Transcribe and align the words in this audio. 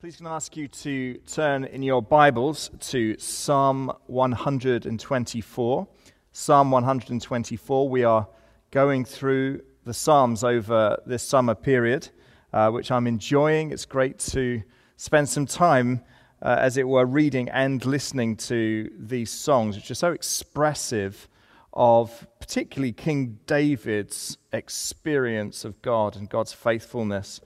Please 0.00 0.16
can 0.16 0.28
I 0.28 0.36
ask 0.36 0.56
you 0.56 0.66
to 0.66 1.18
turn 1.26 1.64
in 1.64 1.82
your 1.82 2.00
Bibles 2.00 2.70
to 2.88 3.18
Psalm 3.18 3.92
124. 4.06 5.88
Psalm 6.32 6.70
124. 6.70 7.88
We 7.90 8.04
are 8.04 8.26
going 8.70 9.04
through 9.04 9.60
the 9.84 9.92
Psalms 9.92 10.42
over 10.42 10.96
this 11.04 11.22
summer 11.22 11.54
period, 11.54 12.08
uh, 12.54 12.70
which 12.70 12.90
I'm 12.90 13.06
enjoying. 13.06 13.72
It's 13.72 13.84
great 13.84 14.18
to 14.30 14.62
spend 14.96 15.28
some 15.28 15.44
time, 15.44 16.00
uh, 16.40 16.56
as 16.58 16.78
it 16.78 16.88
were, 16.88 17.04
reading 17.04 17.50
and 17.50 17.84
listening 17.84 18.36
to 18.36 18.90
these 18.98 19.30
songs, 19.30 19.76
which 19.76 19.90
are 19.90 19.94
so 19.94 20.12
expressive 20.12 21.28
of 21.74 22.26
particularly 22.38 22.92
King 22.92 23.38
David's 23.44 24.38
experience 24.50 25.66
of 25.66 25.82
God 25.82 26.16
and 26.16 26.26
God's 26.26 26.54
faithfulness. 26.54 27.42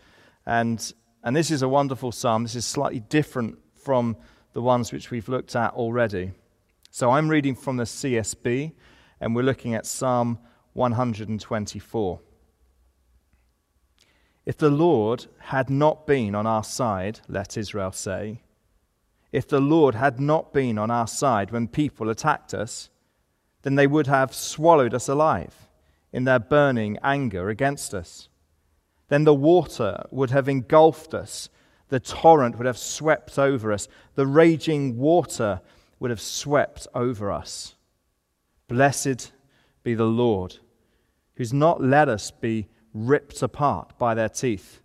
And 0.46 0.94
and 1.24 1.34
this 1.34 1.50
is 1.50 1.62
a 1.62 1.68
wonderful 1.68 2.12
psalm. 2.12 2.42
This 2.42 2.54
is 2.54 2.66
slightly 2.66 3.00
different 3.00 3.58
from 3.74 4.16
the 4.52 4.60
ones 4.60 4.92
which 4.92 5.10
we've 5.10 5.28
looked 5.28 5.56
at 5.56 5.72
already. 5.72 6.32
So 6.90 7.10
I'm 7.10 7.28
reading 7.28 7.54
from 7.54 7.78
the 7.78 7.84
CSB, 7.84 8.72
and 9.20 9.34
we're 9.34 9.42
looking 9.42 9.74
at 9.74 9.86
Psalm 9.86 10.38
124. 10.74 12.20
If 14.44 14.58
the 14.58 14.70
Lord 14.70 15.26
had 15.38 15.70
not 15.70 16.06
been 16.06 16.34
on 16.34 16.46
our 16.46 16.62
side, 16.62 17.20
let 17.26 17.56
Israel 17.56 17.92
say, 17.92 18.42
if 19.32 19.48
the 19.48 19.60
Lord 19.60 19.94
had 19.94 20.20
not 20.20 20.52
been 20.52 20.76
on 20.76 20.90
our 20.90 21.06
side 21.06 21.50
when 21.50 21.68
people 21.68 22.10
attacked 22.10 22.52
us, 22.52 22.90
then 23.62 23.76
they 23.76 23.86
would 23.86 24.06
have 24.06 24.34
swallowed 24.34 24.92
us 24.92 25.08
alive 25.08 25.68
in 26.12 26.24
their 26.24 26.38
burning 26.38 26.98
anger 27.02 27.48
against 27.48 27.94
us 27.94 28.28
then 29.14 29.22
the 29.22 29.32
water 29.32 30.04
would 30.10 30.30
have 30.30 30.48
engulfed 30.48 31.14
us. 31.14 31.48
The 31.86 32.00
torrent 32.00 32.58
would 32.58 32.66
have 32.66 32.76
swept 32.76 33.38
over 33.38 33.72
us. 33.72 33.86
The 34.16 34.26
raging 34.26 34.98
water 34.98 35.60
would 36.00 36.10
have 36.10 36.20
swept 36.20 36.88
over 36.96 37.30
us. 37.30 37.76
Blessed 38.66 39.30
be 39.84 39.94
the 39.94 40.04
Lord, 40.04 40.56
who's 41.36 41.52
not 41.52 41.80
let 41.80 42.08
us 42.08 42.32
be 42.32 42.66
ripped 42.92 43.40
apart 43.40 43.96
by 44.00 44.14
their 44.14 44.28
teeth. 44.28 44.80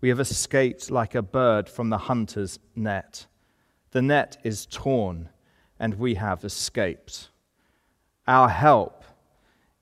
We 0.00 0.08
have 0.08 0.20
escaped 0.20 0.90
like 0.90 1.14
a 1.14 1.20
bird 1.20 1.68
from 1.68 1.90
the 1.90 1.98
hunter's 1.98 2.58
net. 2.74 3.26
The 3.90 4.00
net 4.00 4.38
is 4.42 4.64
torn, 4.64 5.28
and 5.78 5.96
we 5.96 6.14
have 6.14 6.42
escaped. 6.42 7.28
Our 8.26 8.48
help 8.48 9.04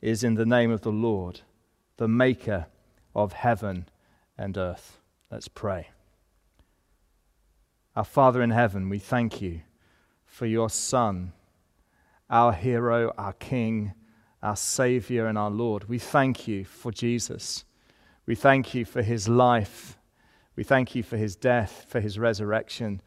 is 0.03 0.25
in 0.25 0.35
the 0.35 0.45
name 0.45 0.73
of 0.73 0.81
the 0.81 0.91
Lord, 0.91 1.43
the 1.99 2.09
Maker 2.09 2.67
of 3.17 3.33
heaven 3.33 3.89
and 4.39 4.57
earth. 4.57 5.01
Let's 5.31 5.49
pray. 5.49 5.89
Our 7.97 8.05
Father 8.05 8.43
in 8.43 8.51
heaven, 8.51 8.91
we 8.91 8.99
thank 8.99 9.41
you 9.41 9.63
for 10.27 10.45
your 10.45 10.69
Son, 10.69 11.33
our 12.29 12.53
hero, 12.53 13.13
our 13.17 13.33
King, 13.33 13.95
our 14.43 14.55
Savior, 14.55 15.27
and 15.27 15.39
our 15.39 15.51
Lord. 15.51 15.89
We 15.89 15.99
thank 15.99 16.47
you 16.47 16.67
for 16.67 16.93
Jesus. 16.93 17.65
We 18.27 18.35
thank 18.35 18.75
you 18.75 18.85
for 18.85 19.01
his 19.01 19.29
life. 19.29 19.99
We 20.55 20.63
thank 20.63 20.95
you 20.95 21.03
for 21.03 21.17
his 21.17 21.37
death, 21.37 21.87
for 21.89 22.01
his 22.01 22.19
resurrection. 22.19 23.01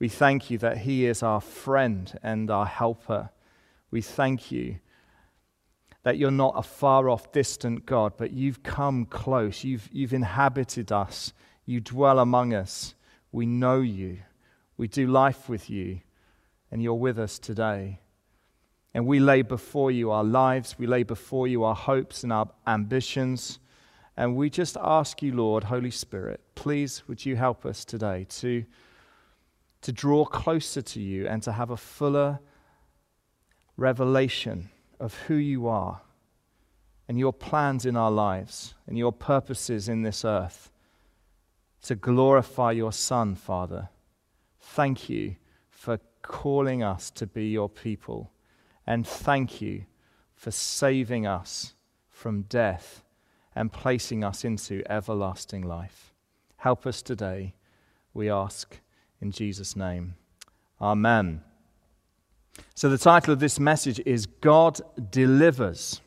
We 0.00 0.08
thank 0.08 0.50
you 0.50 0.58
that 0.58 0.78
he 0.78 1.06
is 1.06 1.22
our 1.22 1.40
friend 1.40 2.18
and 2.20 2.50
our 2.50 2.66
helper. 2.66 3.30
We 3.92 4.02
thank 4.02 4.50
you 4.50 4.80
that 6.02 6.18
you're 6.18 6.30
not 6.30 6.54
a 6.56 6.62
far 6.62 7.08
off, 7.08 7.30
distant 7.32 7.86
God, 7.86 8.14
but 8.16 8.32
you've 8.32 8.62
come 8.62 9.06
close. 9.06 9.62
You've, 9.62 9.88
you've 9.92 10.12
inhabited 10.12 10.90
us. 10.90 11.32
You 11.64 11.80
dwell 11.80 12.18
among 12.18 12.54
us. 12.54 12.94
We 13.30 13.46
know 13.46 13.80
you. 13.80 14.18
We 14.76 14.88
do 14.88 15.06
life 15.06 15.48
with 15.48 15.70
you, 15.70 16.00
and 16.70 16.82
you're 16.82 16.94
with 16.94 17.18
us 17.18 17.38
today. 17.38 18.00
And 18.94 19.06
we 19.06 19.20
lay 19.20 19.42
before 19.42 19.90
you 19.90 20.10
our 20.10 20.24
lives, 20.24 20.76
we 20.78 20.86
lay 20.86 21.02
before 21.02 21.46
you 21.46 21.64
our 21.64 21.74
hopes 21.74 22.24
and 22.24 22.32
our 22.32 22.50
ambitions. 22.66 23.58
And 24.16 24.36
we 24.36 24.50
just 24.50 24.76
ask 24.82 25.22
you, 25.22 25.32
Lord, 25.32 25.64
Holy 25.64 25.90
Spirit, 25.90 26.40
please 26.54 27.06
would 27.08 27.24
you 27.24 27.36
help 27.36 27.64
us 27.64 27.84
today 27.84 28.26
to, 28.28 28.64
to 29.80 29.92
draw 29.92 30.26
closer 30.26 30.82
to 30.82 31.00
you 31.00 31.26
and 31.26 31.42
to 31.44 31.52
have 31.52 31.70
a 31.70 31.76
fuller 31.76 32.40
revelation 33.78 34.68
of 35.02 35.14
who 35.26 35.34
you 35.34 35.66
are 35.66 36.00
and 37.08 37.18
your 37.18 37.32
plans 37.32 37.84
in 37.84 37.96
our 37.96 38.10
lives 38.10 38.74
and 38.86 38.96
your 38.96 39.12
purposes 39.12 39.88
in 39.88 40.02
this 40.02 40.24
earth 40.24 40.70
to 41.82 41.96
glorify 41.96 42.70
your 42.70 42.92
Son, 42.92 43.34
Father. 43.34 43.88
Thank 44.60 45.10
you 45.10 45.34
for 45.68 45.98
calling 46.22 46.84
us 46.84 47.10
to 47.10 47.26
be 47.26 47.48
your 47.48 47.68
people. 47.68 48.30
And 48.86 49.04
thank 49.04 49.60
you 49.60 49.86
for 50.36 50.52
saving 50.52 51.26
us 51.26 51.74
from 52.08 52.42
death 52.42 53.02
and 53.56 53.72
placing 53.72 54.22
us 54.22 54.44
into 54.44 54.84
everlasting 54.88 55.62
life. 55.62 56.14
Help 56.58 56.86
us 56.86 57.02
today, 57.02 57.54
we 58.14 58.30
ask 58.30 58.78
in 59.20 59.32
Jesus' 59.32 59.74
name. 59.74 60.14
Amen. 60.80 61.42
So, 62.74 62.88
the 62.88 62.98
title 62.98 63.32
of 63.32 63.40
this 63.40 63.58
message 63.58 64.00
is 64.04 64.26
God 64.26 64.80
Delivers. 65.10 66.00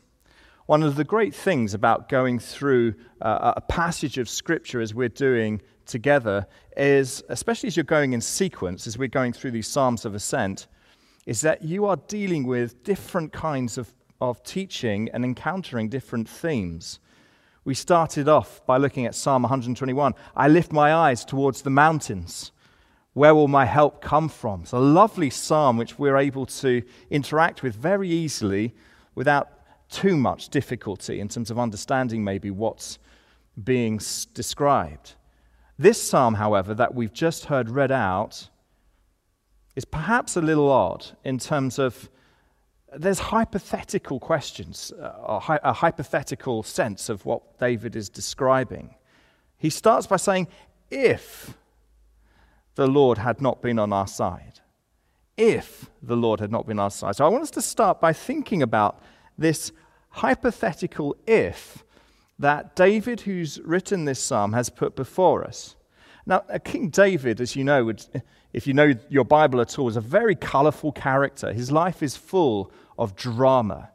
One 0.66 0.82
of 0.82 0.96
the 0.96 1.04
great 1.04 1.34
things 1.34 1.74
about 1.74 2.08
going 2.08 2.38
through 2.38 2.94
uh, 3.20 3.54
a 3.56 3.60
passage 3.60 4.18
of 4.18 4.28
Scripture 4.28 4.80
as 4.80 4.92
we're 4.94 5.08
doing 5.08 5.62
together 5.86 6.46
is, 6.76 7.22
especially 7.28 7.68
as 7.68 7.76
you're 7.76 7.84
going 7.84 8.12
in 8.12 8.20
sequence, 8.20 8.86
as 8.86 8.98
we're 8.98 9.08
going 9.08 9.32
through 9.32 9.52
these 9.52 9.68
Psalms 9.68 10.04
of 10.04 10.14
Ascent, 10.14 10.66
is 11.24 11.40
that 11.42 11.62
you 11.62 11.86
are 11.86 11.96
dealing 12.08 12.46
with 12.46 12.82
different 12.82 13.32
kinds 13.32 13.78
of, 13.78 13.92
of 14.20 14.42
teaching 14.42 15.08
and 15.12 15.24
encountering 15.24 15.88
different 15.88 16.28
themes. 16.28 16.98
We 17.64 17.74
started 17.74 18.28
off 18.28 18.64
by 18.66 18.76
looking 18.76 19.06
at 19.06 19.14
Psalm 19.14 19.42
121 19.42 20.14
I 20.36 20.48
lift 20.48 20.72
my 20.72 20.94
eyes 20.94 21.24
towards 21.24 21.62
the 21.62 21.70
mountains. 21.70 22.52
Where 23.16 23.34
will 23.34 23.48
my 23.48 23.64
help 23.64 24.02
come 24.02 24.28
from? 24.28 24.60
It's 24.60 24.72
a 24.72 24.78
lovely 24.78 25.30
psalm 25.30 25.78
which 25.78 25.98
we're 25.98 26.18
able 26.18 26.44
to 26.44 26.82
interact 27.08 27.62
with 27.62 27.74
very 27.74 28.10
easily 28.10 28.74
without 29.14 29.48
too 29.88 30.18
much 30.18 30.50
difficulty 30.50 31.18
in 31.18 31.28
terms 31.28 31.50
of 31.50 31.58
understanding 31.58 32.22
maybe 32.22 32.50
what's 32.50 32.98
being 33.64 33.98
described. 34.34 35.14
This 35.78 36.02
psalm, 36.02 36.34
however, 36.34 36.74
that 36.74 36.94
we've 36.94 37.14
just 37.14 37.46
heard 37.46 37.70
read 37.70 37.90
out 37.90 38.50
is 39.76 39.86
perhaps 39.86 40.36
a 40.36 40.42
little 40.42 40.70
odd 40.70 41.06
in 41.24 41.38
terms 41.38 41.78
of 41.78 42.10
there's 42.94 43.18
hypothetical 43.18 44.20
questions, 44.20 44.92
uh, 44.92 45.40
a 45.64 45.72
hypothetical 45.72 46.62
sense 46.62 47.08
of 47.08 47.24
what 47.24 47.58
David 47.58 47.96
is 47.96 48.10
describing. 48.10 48.94
He 49.56 49.70
starts 49.70 50.06
by 50.06 50.16
saying, 50.16 50.48
If 50.90 51.56
the 52.76 52.86
Lord 52.86 53.18
had 53.18 53.40
not 53.40 53.60
been 53.60 53.78
on 53.78 53.92
our 53.92 54.06
side. 54.06 54.60
If 55.36 55.90
the 56.02 56.16
Lord 56.16 56.40
had 56.40 56.52
not 56.52 56.66
been 56.66 56.78
on 56.78 56.84
our 56.84 56.90
side. 56.90 57.16
So 57.16 57.26
I 57.26 57.28
want 57.28 57.42
us 57.42 57.50
to 57.52 57.62
start 57.62 58.00
by 58.00 58.12
thinking 58.12 58.62
about 58.62 59.02
this 59.36 59.72
hypothetical 60.10 61.16
if 61.26 61.84
that 62.38 62.76
David, 62.76 63.22
who's 63.22 63.60
written 63.60 64.04
this 64.04 64.20
psalm, 64.20 64.52
has 64.52 64.70
put 64.70 64.94
before 64.94 65.44
us. 65.44 65.74
Now, 66.26 66.44
uh, 66.48 66.58
King 66.58 66.90
David, 66.90 67.40
as 67.40 67.56
you 67.56 67.64
know, 67.64 67.84
would, 67.84 68.04
if 68.52 68.66
you 68.66 68.74
know 68.74 68.92
your 69.08 69.24
Bible 69.24 69.60
at 69.60 69.78
all, 69.78 69.88
is 69.88 69.96
a 69.96 70.02
very 70.02 70.34
colorful 70.34 70.92
character. 70.92 71.52
His 71.52 71.70
life 71.70 72.02
is 72.02 72.16
full 72.16 72.70
of 72.98 73.16
drama. 73.16 73.90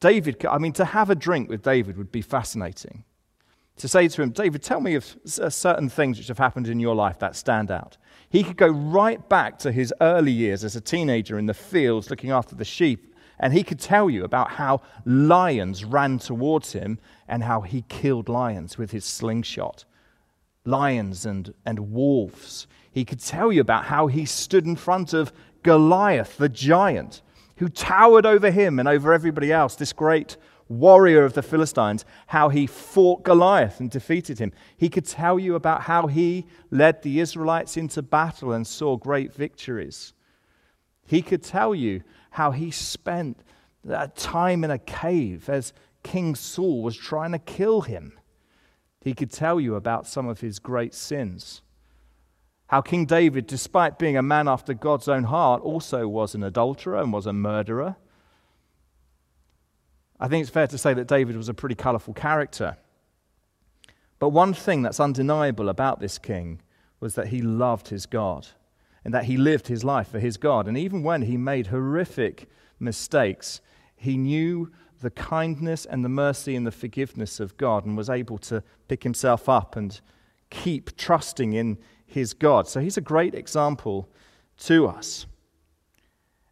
David, 0.00 0.44
I 0.46 0.58
mean, 0.58 0.72
to 0.74 0.84
have 0.84 1.10
a 1.10 1.14
drink 1.14 1.48
with 1.48 1.62
David 1.62 1.96
would 1.96 2.12
be 2.12 2.22
fascinating 2.22 3.04
to 3.76 3.88
say 3.88 4.08
to 4.08 4.22
him, 4.22 4.30
David, 4.30 4.62
tell 4.62 4.80
me 4.80 4.94
of 4.94 5.16
uh, 5.40 5.50
certain 5.50 5.88
things 5.88 6.18
which 6.18 6.28
have 6.28 6.38
happened 6.38 6.68
in 6.68 6.80
your 6.80 6.94
life 6.94 7.18
that 7.18 7.36
stand 7.36 7.70
out. 7.70 7.96
He 8.28 8.42
could 8.42 8.56
go 8.56 8.68
right 8.68 9.26
back 9.28 9.58
to 9.60 9.72
his 9.72 9.92
early 10.00 10.32
years 10.32 10.64
as 10.64 10.76
a 10.76 10.80
teenager 10.80 11.38
in 11.38 11.46
the 11.46 11.54
fields 11.54 12.10
looking 12.10 12.30
after 12.30 12.54
the 12.54 12.64
sheep, 12.64 13.14
and 13.38 13.52
he 13.52 13.62
could 13.62 13.78
tell 13.78 14.08
you 14.08 14.24
about 14.24 14.52
how 14.52 14.80
lions 15.04 15.84
ran 15.84 16.18
towards 16.18 16.72
him 16.72 16.98
and 17.28 17.42
how 17.42 17.60
he 17.60 17.84
killed 17.88 18.28
lions 18.28 18.78
with 18.78 18.90
his 18.90 19.04
slingshot. 19.04 19.84
Lions 20.64 21.26
and, 21.26 21.52
and 21.64 21.92
wolves. 21.92 22.66
He 22.90 23.04
could 23.04 23.20
tell 23.20 23.52
you 23.52 23.60
about 23.60 23.84
how 23.84 24.06
he 24.06 24.24
stood 24.24 24.64
in 24.64 24.74
front 24.74 25.12
of 25.12 25.32
Goliath, 25.62 26.38
the 26.38 26.48
giant, 26.48 27.20
who 27.56 27.68
towered 27.68 28.24
over 28.24 28.50
him 28.50 28.78
and 28.78 28.88
over 28.88 29.12
everybody 29.12 29.52
else, 29.52 29.76
this 29.76 29.92
great 29.92 30.36
warrior 30.68 31.24
of 31.24 31.34
the 31.34 31.42
Philistines, 31.42 32.04
how 32.28 32.48
he 32.48 32.66
fought 32.66 33.22
Goliath 33.22 33.80
and 33.80 33.90
defeated 33.90 34.38
him. 34.38 34.52
He 34.76 34.88
could 34.88 35.06
tell 35.06 35.38
you 35.38 35.54
about 35.54 35.82
how 35.82 36.06
he 36.06 36.46
led 36.70 37.02
the 37.02 37.20
Israelites 37.20 37.76
into 37.76 38.02
battle 38.02 38.52
and 38.52 38.66
saw 38.66 38.96
great 38.96 39.32
victories. 39.32 40.12
He 41.06 41.22
could 41.22 41.42
tell 41.42 41.74
you 41.74 42.02
how 42.30 42.50
he 42.50 42.70
spent 42.70 43.38
that 43.84 44.16
time 44.16 44.64
in 44.64 44.70
a 44.70 44.78
cave 44.78 45.48
as 45.48 45.72
King 46.02 46.34
Saul 46.34 46.82
was 46.82 46.96
trying 46.96 47.32
to 47.32 47.38
kill 47.38 47.82
him. 47.82 48.18
He 49.00 49.14
could 49.14 49.30
tell 49.30 49.60
you 49.60 49.76
about 49.76 50.06
some 50.06 50.26
of 50.28 50.40
his 50.40 50.58
great 50.58 50.92
sins. 50.94 51.62
How 52.68 52.80
King 52.80 53.06
David, 53.06 53.46
despite 53.46 53.98
being 53.98 54.16
a 54.16 54.22
man 54.22 54.48
after 54.48 54.74
God's 54.74 55.06
own 55.06 55.24
heart, 55.24 55.62
also 55.62 56.08
was 56.08 56.34
an 56.34 56.42
adulterer 56.42 57.00
and 57.00 57.12
was 57.12 57.26
a 57.26 57.32
murderer. 57.32 57.96
I 60.18 60.28
think 60.28 60.42
it's 60.42 60.50
fair 60.50 60.66
to 60.66 60.78
say 60.78 60.94
that 60.94 61.08
David 61.08 61.36
was 61.36 61.48
a 61.48 61.54
pretty 61.54 61.74
colourful 61.74 62.14
character. 62.14 62.76
But 64.18 64.30
one 64.30 64.54
thing 64.54 64.82
that's 64.82 65.00
undeniable 65.00 65.68
about 65.68 66.00
this 66.00 66.18
king 66.18 66.60
was 67.00 67.14
that 67.14 67.28
he 67.28 67.42
loved 67.42 67.88
his 67.88 68.06
God 68.06 68.46
and 69.04 69.12
that 69.12 69.24
he 69.24 69.36
lived 69.36 69.68
his 69.68 69.84
life 69.84 70.08
for 70.08 70.18
his 70.18 70.36
God. 70.36 70.66
And 70.66 70.76
even 70.76 71.02
when 71.02 71.22
he 71.22 71.36
made 71.36 71.68
horrific 71.68 72.48
mistakes, 72.80 73.60
he 73.94 74.16
knew 74.16 74.70
the 75.00 75.10
kindness 75.10 75.84
and 75.84 76.04
the 76.04 76.08
mercy 76.08 76.56
and 76.56 76.66
the 76.66 76.72
forgiveness 76.72 77.38
of 77.38 77.56
God 77.56 77.84
and 77.84 77.96
was 77.96 78.08
able 78.08 78.38
to 78.38 78.62
pick 78.88 79.02
himself 79.02 79.48
up 79.48 79.76
and 79.76 80.00
keep 80.48 80.96
trusting 80.96 81.52
in 81.52 81.76
his 82.06 82.32
God. 82.32 82.66
So 82.66 82.80
he's 82.80 82.96
a 82.96 83.02
great 83.02 83.34
example 83.34 84.08
to 84.60 84.86
us. 84.86 85.26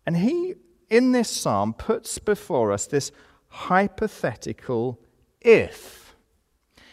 And 0.04 0.18
he, 0.18 0.54
in 0.90 1.12
this 1.12 1.30
psalm, 1.30 1.72
puts 1.72 2.18
before 2.18 2.72
us 2.72 2.86
this 2.86 3.10
hypothetical 3.54 5.00
if. 5.40 6.16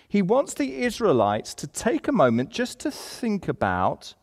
He 0.07 0.21
wants 0.21 0.53
the 0.53 0.83
Israelites 0.83 1.55
to 1.55 1.67
take 1.67 2.07
a 2.07 2.11
moment 2.11 2.51
just 2.51 2.79
to 2.81 2.91
think 2.91 3.47
about 3.47 4.13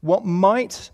what 0.00 0.24
might 0.24 0.90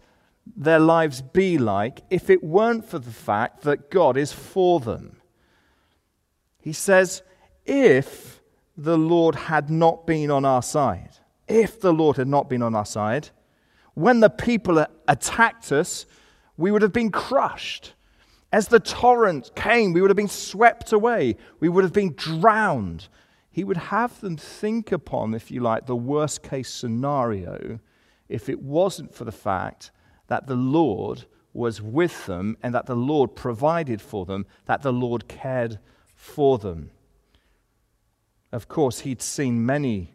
their 0.56 0.78
lives 0.78 1.22
be 1.22 1.56
like 1.56 2.02
if 2.10 2.28
it 2.28 2.44
weren't 2.44 2.84
for 2.84 2.98
the 2.98 3.10
fact 3.10 3.62
that 3.62 3.90
God 3.90 4.18
is 4.18 4.32
for 4.32 4.78
them. 4.78 5.16
He 6.60 6.74
says, 6.74 7.22
if 7.64 8.42
the 8.76 8.98
Lord 8.98 9.34
had 9.34 9.70
not 9.70 10.06
been 10.06 10.30
on 10.30 10.44
our 10.44 10.62
side, 10.62 11.16
if 11.48 11.80
the 11.80 11.94
Lord 11.94 12.18
had 12.18 12.28
not 12.28 12.50
been 12.50 12.62
on 12.62 12.74
our 12.74 12.84
side, 12.86 13.30
when 13.94 14.20
the 14.20 14.30
people 14.30 14.84
attacked 15.08 15.72
us, 15.72 16.04
we 16.58 16.70
would 16.70 16.82
have 16.82 16.92
been 16.92 17.10
crushed. 17.10 17.94
As 18.54 18.68
the 18.68 18.78
torrent 18.78 19.50
came, 19.56 19.92
we 19.92 20.00
would 20.00 20.10
have 20.10 20.16
been 20.16 20.28
swept 20.28 20.92
away. 20.92 21.34
We 21.58 21.68
would 21.68 21.82
have 21.82 21.92
been 21.92 22.14
drowned. 22.14 23.08
He 23.50 23.64
would 23.64 23.76
have 23.76 24.20
them 24.20 24.36
think 24.36 24.92
upon, 24.92 25.34
if 25.34 25.50
you 25.50 25.58
like, 25.58 25.86
the 25.86 25.96
worst 25.96 26.44
case 26.44 26.72
scenario 26.72 27.80
if 28.28 28.48
it 28.48 28.62
wasn't 28.62 29.12
for 29.12 29.24
the 29.24 29.32
fact 29.32 29.90
that 30.28 30.46
the 30.46 30.54
Lord 30.54 31.24
was 31.52 31.82
with 31.82 32.26
them 32.26 32.56
and 32.62 32.72
that 32.72 32.86
the 32.86 32.94
Lord 32.94 33.34
provided 33.34 34.00
for 34.00 34.24
them, 34.24 34.46
that 34.66 34.82
the 34.82 34.92
Lord 34.92 35.26
cared 35.26 35.80
for 36.14 36.56
them. 36.56 36.92
Of 38.52 38.68
course, 38.68 39.00
he'd 39.00 39.20
seen 39.20 39.66
many 39.66 40.14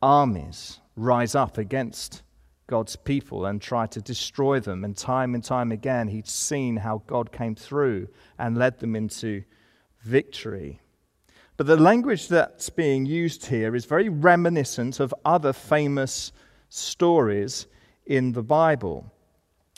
armies 0.00 0.78
rise 0.94 1.34
up 1.34 1.58
against 1.58 2.22
God's 2.72 2.96
people 2.96 3.44
and 3.44 3.60
tried 3.60 3.90
to 3.90 4.00
destroy 4.00 4.58
them. 4.58 4.82
And 4.82 4.96
time 4.96 5.34
and 5.34 5.44
time 5.44 5.72
again, 5.72 6.08
he'd 6.08 6.26
seen 6.26 6.78
how 6.78 7.02
God 7.06 7.30
came 7.30 7.54
through 7.54 8.08
and 8.38 8.56
led 8.56 8.78
them 8.78 8.96
into 8.96 9.44
victory. 10.00 10.80
But 11.58 11.66
the 11.66 11.76
language 11.76 12.28
that's 12.28 12.70
being 12.70 13.04
used 13.04 13.44
here 13.44 13.76
is 13.76 13.84
very 13.84 14.08
reminiscent 14.08 15.00
of 15.00 15.14
other 15.22 15.52
famous 15.52 16.32
stories 16.70 17.66
in 18.06 18.32
the 18.32 18.42
Bible. 18.42 19.12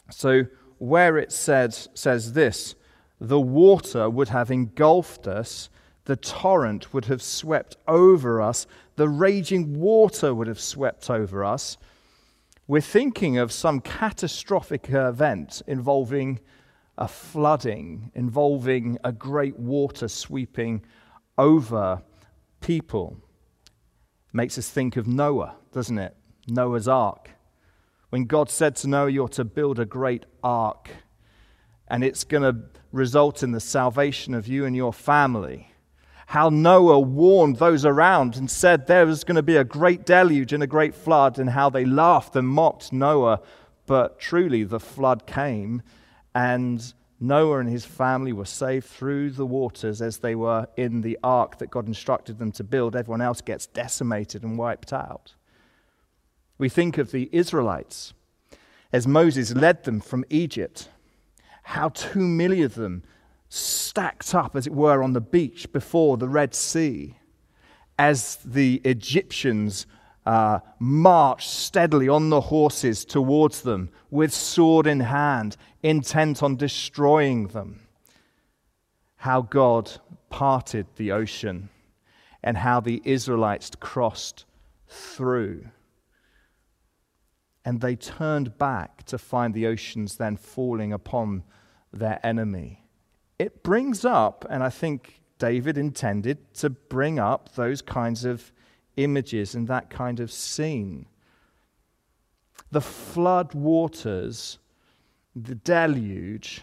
So, 0.08 0.44
where 0.78 1.18
it 1.18 1.32
said, 1.32 1.74
says 1.74 2.34
this, 2.34 2.76
the 3.20 3.40
water 3.40 4.08
would 4.08 4.28
have 4.28 4.52
engulfed 4.52 5.26
us, 5.26 5.68
the 6.04 6.14
torrent 6.14 6.94
would 6.94 7.06
have 7.06 7.22
swept 7.22 7.76
over 7.88 8.40
us, 8.40 8.68
the 8.94 9.08
raging 9.08 9.80
water 9.80 10.32
would 10.32 10.46
have 10.46 10.60
swept 10.60 11.10
over 11.10 11.44
us. 11.44 11.76
We're 12.66 12.80
thinking 12.80 13.36
of 13.36 13.52
some 13.52 13.80
catastrophic 13.80 14.88
event 14.88 15.60
involving 15.66 16.40
a 16.96 17.06
flooding, 17.06 18.10
involving 18.14 18.96
a 19.04 19.12
great 19.12 19.58
water 19.58 20.08
sweeping 20.08 20.82
over 21.36 22.02
people. 22.62 23.18
Makes 24.32 24.56
us 24.56 24.70
think 24.70 24.96
of 24.96 25.06
Noah, 25.06 25.56
doesn't 25.72 25.98
it? 25.98 26.16
Noah's 26.48 26.88
ark. 26.88 27.32
When 28.08 28.24
God 28.24 28.48
said 28.48 28.76
to 28.76 28.88
Noah, 28.88 29.10
You're 29.10 29.28
to 29.28 29.44
build 29.44 29.78
a 29.78 29.84
great 29.84 30.24
ark, 30.42 30.88
and 31.88 32.02
it's 32.02 32.24
going 32.24 32.44
to 32.44 32.64
result 32.92 33.42
in 33.42 33.52
the 33.52 33.60
salvation 33.60 34.32
of 34.32 34.48
you 34.48 34.64
and 34.64 34.74
your 34.74 34.94
family 34.94 35.73
how 36.26 36.48
Noah 36.48 36.98
warned 37.00 37.56
those 37.56 37.84
around 37.84 38.36
and 38.36 38.50
said 38.50 38.86
there 38.86 39.06
was 39.06 39.24
going 39.24 39.36
to 39.36 39.42
be 39.42 39.56
a 39.56 39.64
great 39.64 40.06
deluge 40.06 40.52
and 40.52 40.62
a 40.62 40.66
great 40.66 40.94
flood, 40.94 41.38
and 41.38 41.50
how 41.50 41.70
they 41.70 41.84
laughed 41.84 42.36
and 42.36 42.48
mocked 42.48 42.92
Noah. 42.92 43.40
But 43.86 44.18
truly, 44.18 44.64
the 44.64 44.80
flood 44.80 45.26
came, 45.26 45.82
and 46.34 46.94
Noah 47.20 47.60
and 47.60 47.68
his 47.68 47.84
family 47.84 48.32
were 48.32 48.44
saved 48.44 48.86
through 48.86 49.30
the 49.30 49.46
waters 49.46 50.02
as 50.02 50.18
they 50.18 50.34
were 50.34 50.68
in 50.76 51.02
the 51.02 51.18
ark 51.22 51.58
that 51.58 51.70
God 51.70 51.86
instructed 51.86 52.38
them 52.38 52.52
to 52.52 52.64
build. 52.64 52.96
Everyone 52.96 53.20
else 53.20 53.40
gets 53.40 53.66
decimated 53.66 54.42
and 54.42 54.58
wiped 54.58 54.92
out. 54.92 55.34
We 56.58 56.68
think 56.68 56.98
of 56.98 57.10
the 57.10 57.28
Israelites 57.32 58.14
as 58.92 59.06
Moses 59.08 59.54
led 59.54 59.84
them 59.84 60.00
from 60.00 60.24
Egypt, 60.30 60.88
how 61.64 61.88
two 61.88 62.20
million 62.20 62.64
of 62.66 62.74
them 62.74 63.02
stacked 63.54 64.34
up, 64.34 64.56
as 64.56 64.66
it 64.66 64.72
were, 64.72 65.02
on 65.02 65.12
the 65.12 65.20
beach 65.20 65.70
before 65.72 66.16
the 66.16 66.28
Red 66.28 66.54
Sea 66.54 67.14
as 67.98 68.36
the 68.44 68.80
Egyptians 68.84 69.86
uh, 70.26 70.58
marched 70.78 71.50
steadily 71.50 72.08
on 72.08 72.30
the 72.30 72.40
horses 72.40 73.04
towards 73.04 73.62
them 73.62 73.90
with 74.10 74.32
sword 74.32 74.86
in 74.86 75.00
hand, 75.00 75.56
intent 75.82 76.42
on 76.42 76.56
destroying 76.56 77.48
them. 77.48 77.80
How 79.16 79.42
God 79.42 79.92
parted 80.30 80.86
the 80.96 81.12
ocean 81.12 81.68
and 82.42 82.58
how 82.58 82.80
the 82.80 83.00
Israelites 83.04 83.70
crossed 83.78 84.44
through. 84.88 85.66
And 87.64 87.80
they 87.80 87.96
turned 87.96 88.58
back 88.58 89.04
to 89.04 89.16
find 89.16 89.54
the 89.54 89.66
oceans 89.66 90.16
then 90.16 90.36
falling 90.36 90.92
upon 90.92 91.44
their 91.92 92.18
enemy 92.26 92.83
it 93.38 93.62
brings 93.62 94.04
up, 94.04 94.44
and 94.48 94.62
I 94.62 94.70
think 94.70 95.20
David 95.38 95.76
intended 95.76 96.54
to 96.54 96.70
bring 96.70 97.18
up 97.18 97.54
those 97.54 97.82
kinds 97.82 98.24
of 98.24 98.52
images 98.96 99.54
and 99.54 99.66
that 99.68 99.90
kind 99.90 100.20
of 100.20 100.30
scene. 100.30 101.06
The 102.70 102.80
flood 102.80 103.54
waters, 103.54 104.58
the 105.34 105.54
deluge, 105.54 106.62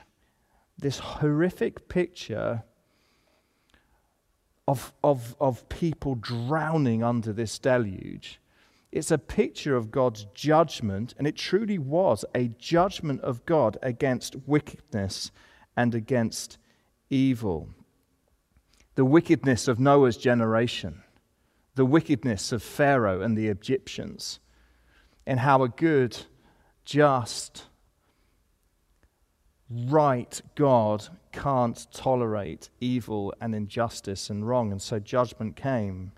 this 0.77 0.99
horrific 0.99 1.87
picture 1.87 2.63
of, 4.67 4.93
of, 5.03 5.35
of 5.39 5.67
people 5.69 6.15
drowning 6.15 7.03
under 7.03 7.33
this 7.33 7.59
deluge. 7.59 8.39
It's 8.91 9.11
a 9.11 9.17
picture 9.17 9.75
of 9.75 9.91
God's 9.91 10.25
judgment, 10.33 11.13
and 11.17 11.27
it 11.27 11.35
truly 11.35 11.77
was 11.77 12.25
a 12.33 12.47
judgment 12.47 13.21
of 13.21 13.45
God 13.45 13.77
against 13.81 14.35
wickedness 14.47 15.31
and 15.77 15.95
against 15.95 16.57
evil. 17.11 17.69
The 18.95 19.05
wickedness 19.05 19.67
of 19.67 19.79
Noah's 19.79 20.17
generation, 20.17 21.03
the 21.75 21.85
wickedness 21.85 22.51
of 22.51 22.63
Pharaoh 22.63 23.21
and 23.21 23.37
the 23.37 23.47
Egyptians, 23.47 24.39
and 25.27 25.39
how 25.39 25.61
a 25.61 25.69
good, 25.69 26.17
just, 26.83 27.65
right 29.69 30.41
God 30.55 31.07
can't 31.31 31.87
tolerate 31.93 32.69
evil 32.79 33.33
and 33.39 33.55
injustice 33.55 34.29
and 34.29 34.47
wrong. 34.47 34.71
And 34.71 34.81
so 34.81 34.99
judgment 34.99 35.55
came. 35.55 36.11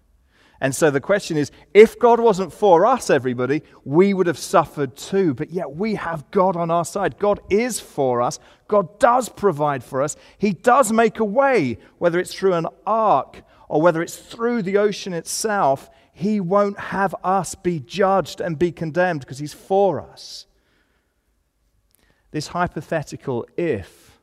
And 0.62 0.74
so 0.74 0.89
the 0.89 1.01
question 1.01 1.36
is 1.36 1.51
if 1.74 2.00
God 2.00 2.19
wasn't 2.19 2.53
for 2.53 2.86
us, 2.86 3.10
everybody, 3.10 3.63
we 3.83 4.13
would 4.13 4.27
have 4.27 4.38
suffered 4.38 4.95
too. 4.95 5.33
But 5.33 5.51
yet 5.51 5.75
we 5.75 5.95
have 5.95 6.29
God 6.31 6.55
on 6.55 6.72
our 6.72 6.86
side. 6.86 7.19
God 7.19 7.39
is 7.50 7.79
for 7.79 8.22
us. 8.22 8.39
God 8.67 9.00
does 9.00 9.29
provide 9.29 9.83
for 9.83 10.01
us. 10.01 10.15
He 10.38 10.53
does 10.53 10.91
make 10.91 11.19
a 11.19 11.25
way, 11.25 11.77
whether 11.98 12.19
it's 12.19 12.33
through 12.33 12.53
an 12.53 12.67
ark 12.86 13.43
or 13.67 13.81
whether 13.81 14.01
it's 14.01 14.15
through 14.15 14.62
the 14.62 14.77
ocean 14.77 15.13
itself. 15.13 15.89
He 16.13 16.39
won't 16.39 16.79
have 16.79 17.15
us 17.24 17.55
be 17.55 17.79
judged 17.79 18.39
and 18.39 18.57
be 18.57 18.72
condemned 18.72 19.22
because 19.22 19.39
He's 19.39 19.53
for 19.53 20.00
us. 20.00 20.45
This 22.31 22.48
hypothetical 22.48 23.48
if 23.57 24.19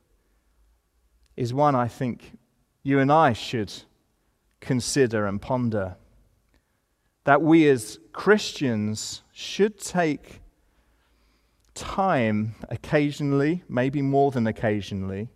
is 1.36 1.52
one 1.54 1.74
I 1.74 1.88
think 1.88 2.38
you 2.82 2.98
and 2.98 3.10
I 3.10 3.32
should 3.32 3.72
consider 4.60 5.26
and 5.26 5.40
ponder 5.40 5.96
that 7.24 7.42
we 7.42 7.68
as 7.68 7.98
Christians 8.12 9.22
should 9.32 9.78
take 9.78 10.40
time 11.74 12.54
occasionally, 12.68 13.62
maybe 13.68 14.02
more 14.02 14.30
than 14.30 14.46
occasionally, 14.46 15.28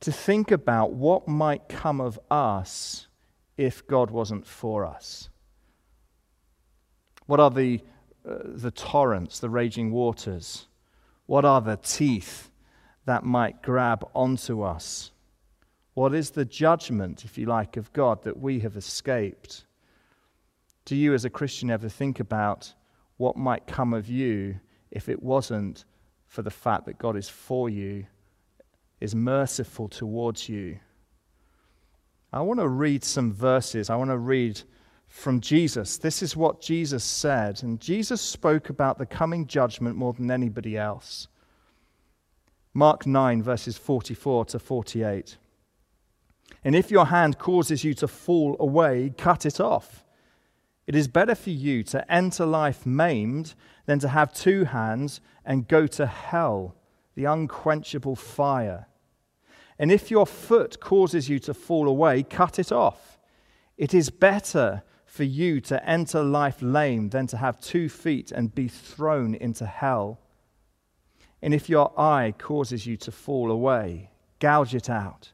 to 0.00 0.12
think 0.12 0.50
about 0.50 0.92
what 0.92 1.28
might 1.28 1.68
come 1.68 2.00
of 2.00 2.18
us 2.30 3.06
if 3.56 3.86
God 3.86 4.10
wasn't 4.10 4.46
for 4.46 4.84
us. 4.84 5.28
What 7.26 7.38
are 7.38 7.50
the 7.50 7.80
uh, 8.28 8.38
the 8.44 8.70
torrents, 8.70 9.40
the 9.40 9.50
raging 9.50 9.90
waters? 9.90 10.68
What 11.26 11.44
are 11.44 11.60
the 11.60 11.76
teeth 11.76 12.50
that 13.04 13.24
might 13.24 13.62
grab 13.62 14.06
onto 14.14 14.62
us? 14.62 15.10
What 15.94 16.14
is 16.14 16.30
the 16.30 16.44
judgment, 16.44 17.24
if 17.24 17.36
you 17.36 17.46
like, 17.46 17.76
of 17.76 17.92
God 17.92 18.22
that 18.22 18.38
we 18.38 18.60
have 18.60 18.76
escaped? 18.76 19.64
Do 20.84 20.96
you, 20.96 21.14
as 21.14 21.24
a 21.24 21.30
Christian, 21.30 21.70
ever 21.70 21.88
think 21.88 22.20
about 22.20 22.72
what 23.16 23.36
might 23.36 23.66
come 23.66 23.94
of 23.94 24.08
you 24.08 24.58
if 24.90 25.08
it 25.08 25.22
wasn't 25.22 25.84
for 26.26 26.42
the 26.42 26.50
fact 26.50 26.86
that 26.86 26.98
God 26.98 27.16
is 27.16 27.28
for 27.28 27.68
you, 27.68 28.06
is 29.00 29.14
merciful 29.14 29.88
towards 29.88 30.48
you? 30.48 30.78
I 32.32 32.40
want 32.40 32.60
to 32.60 32.68
read 32.68 33.04
some 33.04 33.32
verses. 33.32 33.90
I 33.90 33.96
want 33.96 34.10
to 34.10 34.18
read 34.18 34.60
from 35.06 35.40
Jesus. 35.40 35.98
This 35.98 36.22
is 36.22 36.34
what 36.34 36.62
Jesus 36.62 37.04
said. 37.04 37.62
And 37.62 37.78
Jesus 37.78 38.22
spoke 38.22 38.70
about 38.70 38.98
the 38.98 39.06
coming 39.06 39.46
judgment 39.46 39.96
more 39.96 40.14
than 40.14 40.30
anybody 40.30 40.78
else. 40.78 41.28
Mark 42.72 43.06
9, 43.06 43.42
verses 43.42 43.76
44 43.76 44.46
to 44.46 44.58
48. 44.58 45.36
And 46.64 46.74
if 46.74 46.90
your 46.90 47.06
hand 47.06 47.38
causes 47.38 47.84
you 47.84 47.92
to 47.94 48.08
fall 48.08 48.56
away, 48.58 49.12
cut 49.18 49.44
it 49.44 49.60
off. 49.60 50.04
It 50.92 50.98
is 50.98 51.08
better 51.08 51.34
for 51.34 51.48
you 51.48 51.82
to 51.84 52.12
enter 52.12 52.44
life 52.44 52.84
maimed 52.84 53.54
than 53.86 53.98
to 54.00 54.08
have 54.08 54.30
two 54.30 54.64
hands 54.64 55.22
and 55.42 55.66
go 55.66 55.86
to 55.86 56.04
hell, 56.04 56.76
the 57.14 57.24
unquenchable 57.24 58.14
fire. 58.14 58.88
And 59.78 59.90
if 59.90 60.10
your 60.10 60.26
foot 60.26 60.80
causes 60.80 61.30
you 61.30 61.38
to 61.38 61.54
fall 61.54 61.88
away, 61.88 62.22
cut 62.22 62.58
it 62.58 62.70
off. 62.70 63.18
It 63.78 63.94
is 63.94 64.10
better 64.10 64.82
for 65.06 65.24
you 65.24 65.62
to 65.62 65.82
enter 65.88 66.22
life 66.22 66.60
lame 66.60 67.08
than 67.08 67.26
to 67.28 67.38
have 67.38 67.58
two 67.58 67.88
feet 67.88 68.30
and 68.30 68.54
be 68.54 68.68
thrown 68.68 69.34
into 69.34 69.64
hell. 69.64 70.20
And 71.40 71.54
if 71.54 71.70
your 71.70 71.98
eye 71.98 72.34
causes 72.36 72.86
you 72.86 72.98
to 72.98 73.10
fall 73.10 73.50
away, 73.50 74.10
gouge 74.40 74.74
it 74.74 74.90
out. 74.90 75.32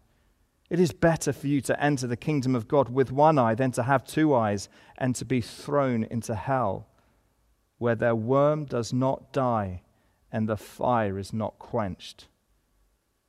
It 0.71 0.81
is 0.81 0.93
better 0.93 1.33
for 1.33 1.47
you 1.47 1.61
to 1.63 1.83
enter 1.83 2.07
the 2.07 2.17
kingdom 2.17 2.55
of 2.55 2.69
God 2.69 2.91
with 2.91 3.11
one 3.11 3.39
eye 3.39 3.55
than 3.55 3.71
to 3.73 3.85
have 3.85 4.05
two 4.05 4.35
eyes 4.35 4.69
and 4.99 5.15
to 5.17 5.25
be 5.25 5.41
thrown 5.41 6.05
into 6.05 6.35
hell, 6.35 6.87
where 7.79 7.95
their 7.95 8.15
worm 8.15 8.67
does 8.67 8.93
not 8.93 9.33
die 9.33 9.83
and 10.31 10.49
the 10.49 10.57
fire 10.57 11.19
is 11.19 11.33
not 11.33 11.59
quenched. 11.59 12.27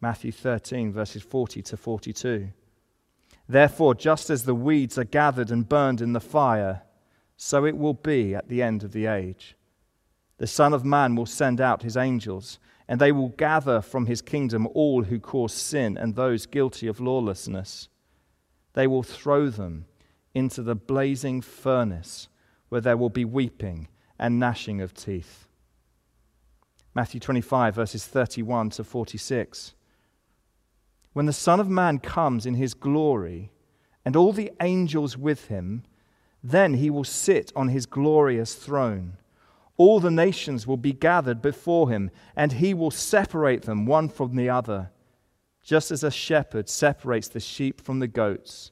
Matthew 0.02 0.32
13, 0.32 0.92
verses 0.92 1.24
40 1.24 1.62
to 1.62 1.78
42. 1.78 2.50
Therefore, 3.48 3.96
just 3.96 4.30
as 4.30 4.44
the 4.44 4.56
weeds 4.56 4.98
are 4.98 5.06
gathered 5.06 5.50
and 5.50 5.68
burned 5.68 6.02
in 6.02 6.14
the 6.14 6.20
fire, 6.20 6.84
so 7.38 7.66
it 7.66 7.78
will 7.78 7.94
be 7.94 8.36
at 8.36 8.50
the 8.50 8.62
end 8.62 8.84
of 8.84 8.92
the 8.92 9.06
age. 9.06 9.56
The 10.38 10.48
Son 10.48 10.74
of 10.74 10.86
Man 10.86 11.16
will 11.16 11.26
send 11.26 11.60
out 11.60 11.84
his 11.84 11.98
angels 11.98 12.60
and 12.90 13.00
they 13.00 13.12
will 13.12 13.30
gather 13.30 13.82
from 13.82 14.08
his 14.08 14.20
kingdom 14.20 14.68
all 14.74 15.04
who 15.04 15.20
cause 15.20 15.54
sin 15.54 15.96
and 15.96 16.16
those 16.16 16.48
guilty 16.48 16.88
of 16.88 17.00
lawlessness. 17.00 17.88
They 18.74 18.88
will 18.88 19.04
throw 19.04 19.50
them 19.50 19.86
into 20.34 20.64
the 20.64 20.74
blazing 20.74 21.42
furnace 21.42 22.30
where 22.70 22.82
there 22.82 22.98
will 22.98 23.12
be 23.12 23.24
weeping 23.24 23.90
and 24.18 24.40
gnashing 24.40 24.82
of 24.82 24.96
teeth. 24.96 25.48
Matthew 26.96 27.20
25, 27.20 27.76
verses 27.76 28.08
31 28.08 28.72
to 28.72 28.84
46. 28.84 29.76
When 31.14 31.28
the 31.28 31.32
Son 31.34 31.60
of 31.60 31.70
Man 31.70 32.00
comes 32.00 32.48
in 32.48 32.56
his 32.56 32.74
glory 32.74 33.52
and 34.04 34.16
all 34.16 34.34
the 34.34 34.52
angels 34.62 35.16
with 35.16 35.46
him, 35.46 35.84
then 36.44 36.74
he 36.74 36.90
will 36.90 37.04
sit 37.04 37.52
on 37.56 37.68
his 37.68 37.86
glorious 37.86 38.56
throne 38.56 39.19
all 39.80 40.02
the 40.02 40.12
nations 40.12 40.68
will 40.68 40.78
be 40.78 40.92
gathered 40.92 41.42
before 41.42 41.90
him, 41.90 42.12
and 42.36 42.52
he 42.52 42.74
will 42.74 42.92
separate 42.92 43.62
them 43.62 43.86
one 43.86 44.10
from 44.10 44.36
the 44.36 44.50
other, 44.50 44.92
just 45.64 45.90
as 45.90 46.04
a 46.04 46.12
shepherd 46.12 46.68
separates 46.68 47.30
the 47.30 47.40
sheep 47.40 47.80
from 47.80 48.00
the 48.00 48.08
goats. 48.08 48.72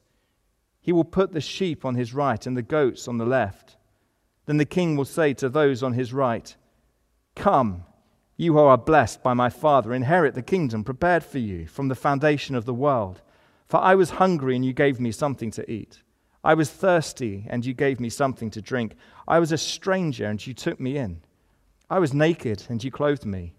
He 0.81 0.91
will 0.91 1.05
put 1.05 1.31
the 1.31 1.39
sheep 1.39 1.85
on 1.85 1.95
his 1.95 2.13
right 2.13 2.45
and 2.45 2.57
the 2.57 2.61
goats 2.61 3.07
on 3.07 3.17
the 3.17 3.25
left. 3.25 3.77
Then 4.47 4.57
the 4.57 4.65
king 4.65 4.97
will 4.97 5.05
say 5.05 5.33
to 5.35 5.47
those 5.47 5.81
on 5.81 5.93
his 5.93 6.11
right, 6.11 6.53
Come, 7.35 7.85
you 8.35 8.51
who 8.51 8.59
are 8.59 8.77
blessed 8.77 9.23
by 9.23 9.33
my 9.33 9.49
Father, 9.49 9.93
inherit 9.93 10.35
the 10.35 10.41
kingdom 10.41 10.83
prepared 10.83 11.23
for 11.23 11.39
you 11.39 11.67
from 11.67 11.87
the 11.87 11.95
foundation 11.95 12.53
of 12.53 12.65
the 12.65 12.73
world. 12.73 13.21
For 13.65 13.77
I 13.77 13.95
was 13.95 14.11
hungry, 14.11 14.57
and 14.57 14.65
you 14.65 14.73
gave 14.73 14.99
me 14.99 15.13
something 15.13 15.51
to 15.51 15.71
eat. 15.71 16.01
I 16.47 16.53
was 16.53 16.69
thirsty, 16.69 17.45
and 17.49 17.65
you 17.65 17.73
gave 17.73 17.99
me 17.99 18.07
something 18.07 18.49
to 18.51 18.61
drink. 18.61 18.95
I 19.27 19.37
was 19.39 19.51
a 19.51 19.57
stranger, 19.57 20.27
and 20.27 20.47
you 20.47 20.53
took 20.53 20.79
me 20.79 20.95
in. 20.95 21.19
I 21.89 21.99
was 21.99 22.13
naked, 22.13 22.63
and 22.69 22.81
you 22.81 22.89
clothed 22.89 23.25
me. 23.25 23.53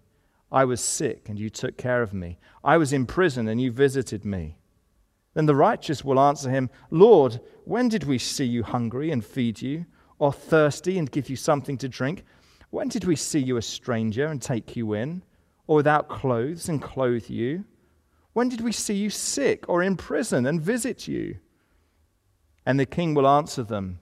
I 0.51 0.65
was 0.65 0.81
sick, 0.81 1.29
and 1.29 1.37
you 1.37 1.51
took 1.51 1.77
care 1.77 2.01
of 2.01 2.15
me. 2.15 2.39
I 2.63 2.77
was 2.77 2.91
in 2.91 3.05
prison, 3.05 3.47
and 3.47 3.61
you 3.61 3.71
visited 3.71 4.25
me. 4.25 4.57
Then 5.35 5.45
the 5.45 5.53
righteous 5.53 6.03
will 6.03 6.19
answer 6.19 6.49
him, 6.49 6.71
Lord, 6.89 7.39
when 7.63 7.89
did 7.89 8.05
we 8.05 8.17
see 8.17 8.45
you 8.45 8.63
hungry 8.63 9.11
and 9.11 9.23
feed 9.23 9.61
you, 9.61 9.85
or 10.17 10.33
thirsty 10.33 10.97
and 10.97 11.11
give 11.11 11.29
you 11.29 11.35
something 11.35 11.77
to 11.77 11.87
drink? 11.87 12.25
When 12.71 12.87
did 12.87 13.03
we 13.03 13.15
see 13.15 13.37
you 13.37 13.57
a 13.57 13.61
stranger 13.61 14.25
and 14.25 14.41
take 14.41 14.75
you 14.75 14.93
in, 14.93 15.21
or 15.67 15.75
without 15.75 16.09
clothes 16.09 16.67
and 16.67 16.81
clothe 16.81 17.29
you? 17.29 17.65
When 18.33 18.49
did 18.49 18.61
we 18.61 18.71
see 18.71 18.95
you 18.95 19.11
sick 19.11 19.69
or 19.69 19.83
in 19.83 19.95
prison 19.95 20.47
and 20.47 20.59
visit 20.59 21.07
you? 21.07 21.37
And 22.69 22.79
the 22.79 22.85
king 22.85 23.15
will 23.15 23.27
answer 23.27 23.63
them 23.63 23.99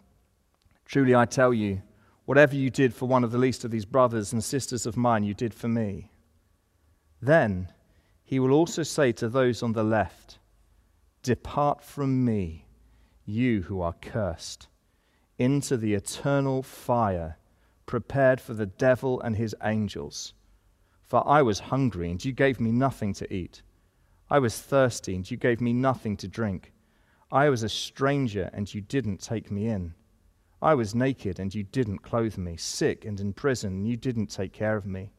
Truly 0.84 1.16
I 1.16 1.24
tell 1.24 1.54
you, 1.54 1.84
whatever 2.26 2.54
you 2.54 2.70
did 2.70 2.94
for 2.94 3.06
one 3.06 3.24
of 3.24 3.32
the 3.32 3.38
least 3.38 3.64
of 3.64 3.72
these 3.72 3.86
brothers 3.86 4.34
and 4.34 4.44
sisters 4.44 4.86
of 4.86 4.98
mine, 4.98 5.24
you 5.24 5.34
did 5.34 5.54
for 5.54 5.70
me. 5.70 6.12
Then 7.22 7.72
he 8.26 8.40
will 8.40 8.52
also 8.52 8.84
say 8.84 9.14
to 9.14 9.30
those 9.30 9.64
on 9.64 9.72
the 9.72 9.86
left, 9.86 10.40
Depart 11.24 11.82
from 11.82 12.26
me, 12.26 12.66
you 13.26 13.62
who 13.62 13.80
are 13.80 13.96
cursed, 14.02 14.68
into 15.38 15.78
the 15.78 15.94
eternal 15.94 16.62
fire 16.62 17.38
prepared 17.86 18.42
for 18.42 18.54
the 18.54 18.66
devil 18.66 19.22
and 19.22 19.38
his 19.38 19.56
angels. 19.64 20.34
For 21.04 21.26
I 21.26 21.42
was 21.42 21.72
hungry, 21.72 22.12
and 22.12 22.26
you 22.26 22.34
gave 22.34 22.60
me 22.60 22.74
nothing 22.74 23.14
to 23.14 23.34
eat. 23.34 23.62
I 24.30 24.40
was 24.40 24.60
thirsty, 24.60 25.16
and 25.16 25.32
you 25.32 25.38
gave 25.38 25.62
me 25.62 25.72
nothing 25.72 26.18
to 26.18 26.28
drink. 26.28 26.74
I 27.32 27.50
was 27.50 27.64
a 27.64 27.70
stranger, 27.70 28.50
and 28.54 28.74
you 28.74 28.82
didn't 28.82 29.18
take 29.18 29.52
me 29.52 29.68
in. 29.68 29.94
I 30.62 30.76
was 30.76 30.96
naked, 30.96 31.40
and 31.40 31.54
you 31.54 31.64
didn't 31.64 32.00
clothe 32.00 32.38
me, 32.38 32.56
sick 32.58 33.06
and 33.06 33.20
in 33.20 33.34
prison, 33.34 33.74
and 33.74 33.88
you 33.88 33.98
didn't 33.98 34.28
take 34.28 34.54
care 34.54 34.78
of 34.78 34.86
me. 34.86 35.12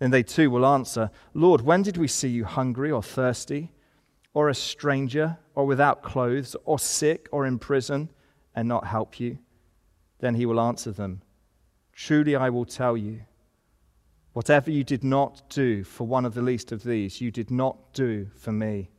Then 0.00 0.10
they 0.10 0.24
too 0.24 0.50
will 0.50 0.66
answer, 0.66 1.10
Lord, 1.32 1.60
when 1.60 1.82
did 1.82 1.96
we 1.96 2.08
see 2.08 2.28
you 2.28 2.44
hungry 2.44 2.90
or 2.90 3.02
thirsty, 3.02 3.72
or 4.34 4.48
a 4.48 4.54
stranger, 4.54 5.38
or 5.54 5.66
without 5.66 6.02
clothes, 6.02 6.56
or 6.64 6.80
sick, 6.80 7.28
or 7.30 7.46
in 7.46 7.60
prison, 7.60 8.10
and 8.54 8.66
not 8.66 8.88
help 8.88 9.20
you? 9.20 9.38
Then 10.18 10.34
he 10.34 10.46
will 10.46 10.60
answer 10.60 10.90
them, 10.90 11.22
Truly 11.92 12.34
I 12.34 12.50
will 12.50 12.64
tell 12.64 12.96
you, 12.96 13.20
whatever 14.32 14.68
you 14.68 14.82
did 14.82 15.04
not 15.04 15.48
do 15.48 15.84
for 15.84 16.08
one 16.08 16.24
of 16.24 16.34
the 16.34 16.42
least 16.42 16.72
of 16.72 16.82
these, 16.82 17.20
you 17.20 17.30
did 17.30 17.52
not 17.52 17.94
do 17.94 18.28
for 18.34 18.50
me 18.50 18.90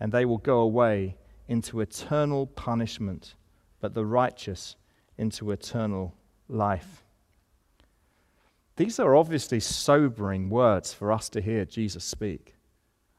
and 0.00 0.12
they 0.12 0.24
will 0.24 0.38
go 0.38 0.60
away 0.60 1.16
into 1.48 1.80
eternal 1.80 2.46
punishment, 2.46 3.34
but 3.80 3.94
the 3.94 4.04
righteous 4.04 4.76
into 5.16 5.50
eternal 5.50 6.14
life. 6.48 7.04
These 8.76 9.00
are 9.00 9.16
obviously 9.16 9.58
sobering 9.58 10.50
words 10.50 10.94
for 10.94 11.10
us 11.10 11.28
to 11.30 11.40
hear 11.40 11.64
Jesus 11.64 12.04
speak. 12.04 12.54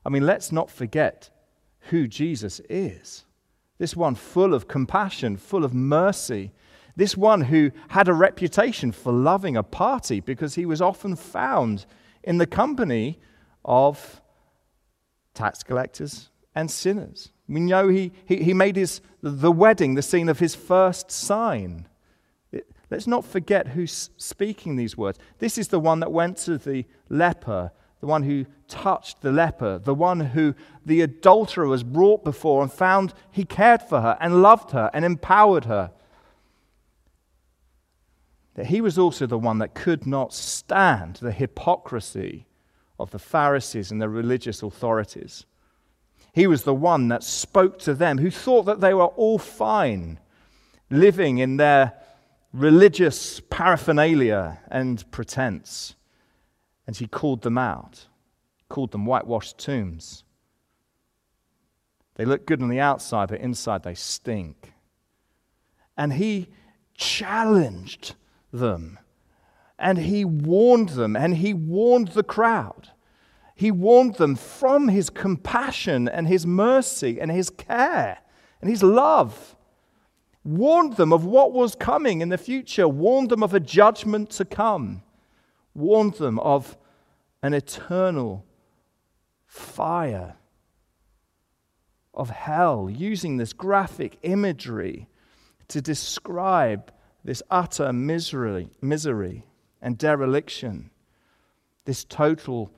I 0.06 0.10
mean, 0.10 0.26
let's 0.26 0.52
not 0.52 0.72
forget 0.72 1.30
who 1.90 2.08
Jesus 2.08 2.62
is. 2.70 3.26
This 3.78 3.96
one 3.96 4.16
full 4.16 4.54
of 4.54 4.68
compassion, 4.68 5.38
full 5.38 5.66
of 5.66 5.74
mercy. 5.74 6.52
This 6.96 7.18
one 7.18 7.42
who 7.42 7.72
had 7.90 8.08
a 8.08 8.14
reputation 8.14 8.92
for 8.92 9.12
loving 9.12 9.58
a 9.58 9.64
party 9.64 10.20
because 10.20 10.56
he 10.56 10.66
was 10.66 10.82
often 10.82 11.16
found 11.16 11.86
in 12.24 12.38
the 12.38 12.48
company 12.48 13.20
of 13.66 14.22
tax 15.34 15.64
collectors, 15.64 16.30
and 16.60 16.70
sinners. 16.70 17.32
We 17.48 17.62
know 17.62 17.88
he, 17.88 18.12
he, 18.26 18.44
he 18.44 18.54
made 18.54 18.76
his, 18.76 19.00
the 19.22 19.52
wedding 19.52 19.96
the 19.96 20.02
scene 20.02 20.28
of 20.28 20.40
his 20.40 20.56
first 20.56 21.10
sign. 21.10 21.88
It, 22.52 22.70
let's 22.92 23.08
not 23.08 23.26
forget 23.26 23.70
who's 23.70 24.10
speaking 24.18 24.76
these 24.76 24.98
words. 24.98 25.18
This 25.40 25.58
is 25.58 25.70
the 25.70 25.80
one 25.80 26.02
that 26.02 26.12
went 26.12 26.38
to 26.40 26.58
the 26.58 26.86
leper, 27.08 27.72
the 28.02 28.08
one 28.08 28.24
who 28.24 28.46
touched 28.68 29.22
the 29.22 29.32
leper, 29.32 29.80
the 29.80 29.96
one 29.96 30.20
who 30.20 30.54
the 30.86 31.00
adulterer 31.02 31.68
was 31.68 31.84
brought 31.84 32.26
before 32.26 32.62
and 32.62 32.72
found 32.72 33.14
he 33.32 33.46
cared 33.46 33.82
for 33.82 34.02
her 34.02 34.18
and 34.20 34.42
loved 34.42 34.72
her 34.72 34.92
and 34.94 35.06
empowered 35.06 35.66
her. 35.66 35.92
That 38.56 38.66
he 38.66 38.82
was 38.82 39.00
also 39.00 39.26
the 39.26 39.38
one 39.38 39.60
that 39.60 39.74
could 39.74 40.06
not 40.06 40.34
stand 40.34 41.16
the 41.16 41.32
hypocrisy 41.32 42.48
of 43.00 43.12
the 43.12 43.20
Pharisees 43.20 43.92
and 43.92 44.02
the 44.02 44.10
religious 44.10 44.62
authorities. 44.62 45.46
He 46.34 46.48
was 46.48 46.64
the 46.64 46.74
one 46.74 47.08
that 47.10 47.24
spoke 47.24 47.80
to 47.80 47.94
them 47.94 48.18
who 48.18 48.32
thought 48.32 48.64
that 48.64 48.82
they 48.82 48.94
were 48.94 49.06
all 49.06 49.38
fine, 49.38 50.20
living 50.90 51.38
in 51.38 51.58
their 51.58 51.94
religious 52.54 53.40
paraphernalia 53.50 54.60
and 54.70 55.10
pretense. 55.12 55.96
And 56.88 56.96
he 56.98 57.08
called 57.08 57.42
them 57.42 57.58
out, 57.58 58.08
called 58.68 58.92
them 58.92 59.06
whitewashed 59.06 59.58
tombs. 59.58 60.24
They 62.16 62.26
look 62.26 62.46
good 62.46 62.62
on 62.62 62.70
the 62.70 62.80
outside, 62.80 63.30
but 63.30 63.40
inside 63.40 63.84
they 63.84 63.96
stink. 63.96 64.74
And 65.96 66.14
he 66.14 66.50
challenged 66.96 68.16
them. 68.52 69.00
And 69.78 69.98
he 70.00 70.26
warned 70.26 70.90
them, 70.90 71.16
and 71.16 71.38
he 71.38 71.54
warned 71.54 72.10
the 72.10 72.24
crowd. 72.24 72.90
He 73.60 73.72
warned 73.72 74.16
them 74.16 74.38
from 74.38 74.88
his 74.88 75.10
compassion 75.10 76.08
and 76.08 76.30
his 76.30 76.46
mercy 76.46 77.20
and 77.20 77.30
his 77.30 77.50
care 77.50 78.20
and 78.62 78.70
his 78.70 78.82
love. 78.82 79.58
Warned 80.46 80.94
them 80.94 81.12
of 81.12 81.26
what 81.26 81.52
was 81.52 81.76
coming 81.76 82.22
in 82.22 82.30
the 82.30 82.38
future, 82.38 82.88
warned 82.88 83.28
them 83.28 83.44
of 83.44 83.54
a 83.54 83.60
judgment 83.60 84.30
to 84.30 84.46
come, 84.46 85.04
warned 85.74 86.14
them 86.14 86.40
of 86.40 86.78
an 87.44 87.54
eternal 87.54 88.46
fire 89.46 90.38
of 92.14 92.30
hell, 92.30 92.90
using 92.90 93.36
this 93.36 93.52
graphic 93.52 94.20
imagery 94.22 95.10
to 95.68 95.82
describe 95.82 96.94
this 97.26 97.44
utter 97.52 97.92
misery, 97.92 98.70
misery 98.80 99.46
and 99.82 99.98
dereliction, 99.98 100.92
this 101.84 102.06
total 102.06 102.72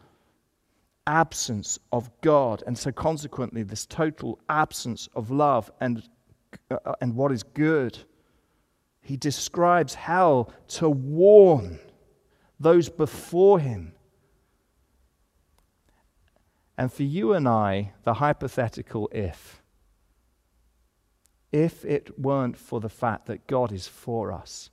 absence 1.11 1.77
of 1.91 2.09
God, 2.21 2.63
and 2.65 2.77
so 2.77 2.91
consequently, 2.91 3.63
this 3.63 3.85
total 3.85 4.39
absence 4.47 5.09
of 5.13 5.29
love 5.29 5.69
and, 5.81 6.07
uh, 6.71 6.93
and 7.01 7.15
what 7.15 7.33
is 7.33 7.43
good. 7.43 7.99
He 9.01 9.17
describes 9.17 9.93
hell 9.93 10.53
to 10.79 10.89
warn 10.89 11.79
those 12.59 12.87
before 12.87 13.59
him. 13.59 13.93
And 16.77 16.93
for 16.93 17.03
you 17.03 17.33
and 17.33 17.47
I, 17.47 17.91
the 18.03 18.15
hypothetical 18.15 19.09
if 19.11 19.61
if 21.51 21.83
it 21.83 22.17
weren't 22.17 22.57
for 22.57 22.79
the 22.79 22.89
fact 22.89 23.25
that 23.25 23.45
God 23.45 23.73
is 23.73 23.85
for 23.85 24.31
us, 24.31 24.69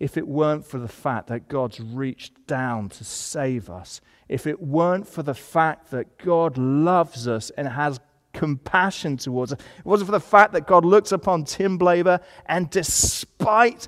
if 0.00 0.16
it 0.16 0.26
weren't 0.26 0.66
for 0.66 0.78
the 0.78 0.88
fact 0.88 1.28
that 1.28 1.48
God's 1.48 1.78
reached 1.78 2.46
down 2.46 2.88
to 2.88 3.04
save 3.04 3.70
us, 3.70 4.00
if 4.28 4.46
it 4.46 4.60
weren't 4.60 5.06
for 5.06 5.22
the 5.22 5.34
fact 5.34 5.92
that 5.92 6.18
God 6.18 6.58
loves 6.58 7.28
us 7.28 7.50
and 7.50 7.68
has 7.68 8.00
compassion 8.32 9.16
towards 9.16 9.52
us, 9.52 9.60
it 9.78 9.84
wasn't 9.84 10.08
for 10.08 10.12
the 10.12 10.20
fact 10.20 10.52
that 10.54 10.66
God 10.66 10.84
looks 10.84 11.12
upon 11.12 11.44
Tim 11.44 11.78
Blaber 11.78 12.20
and 12.46 12.68
despite 12.70 13.86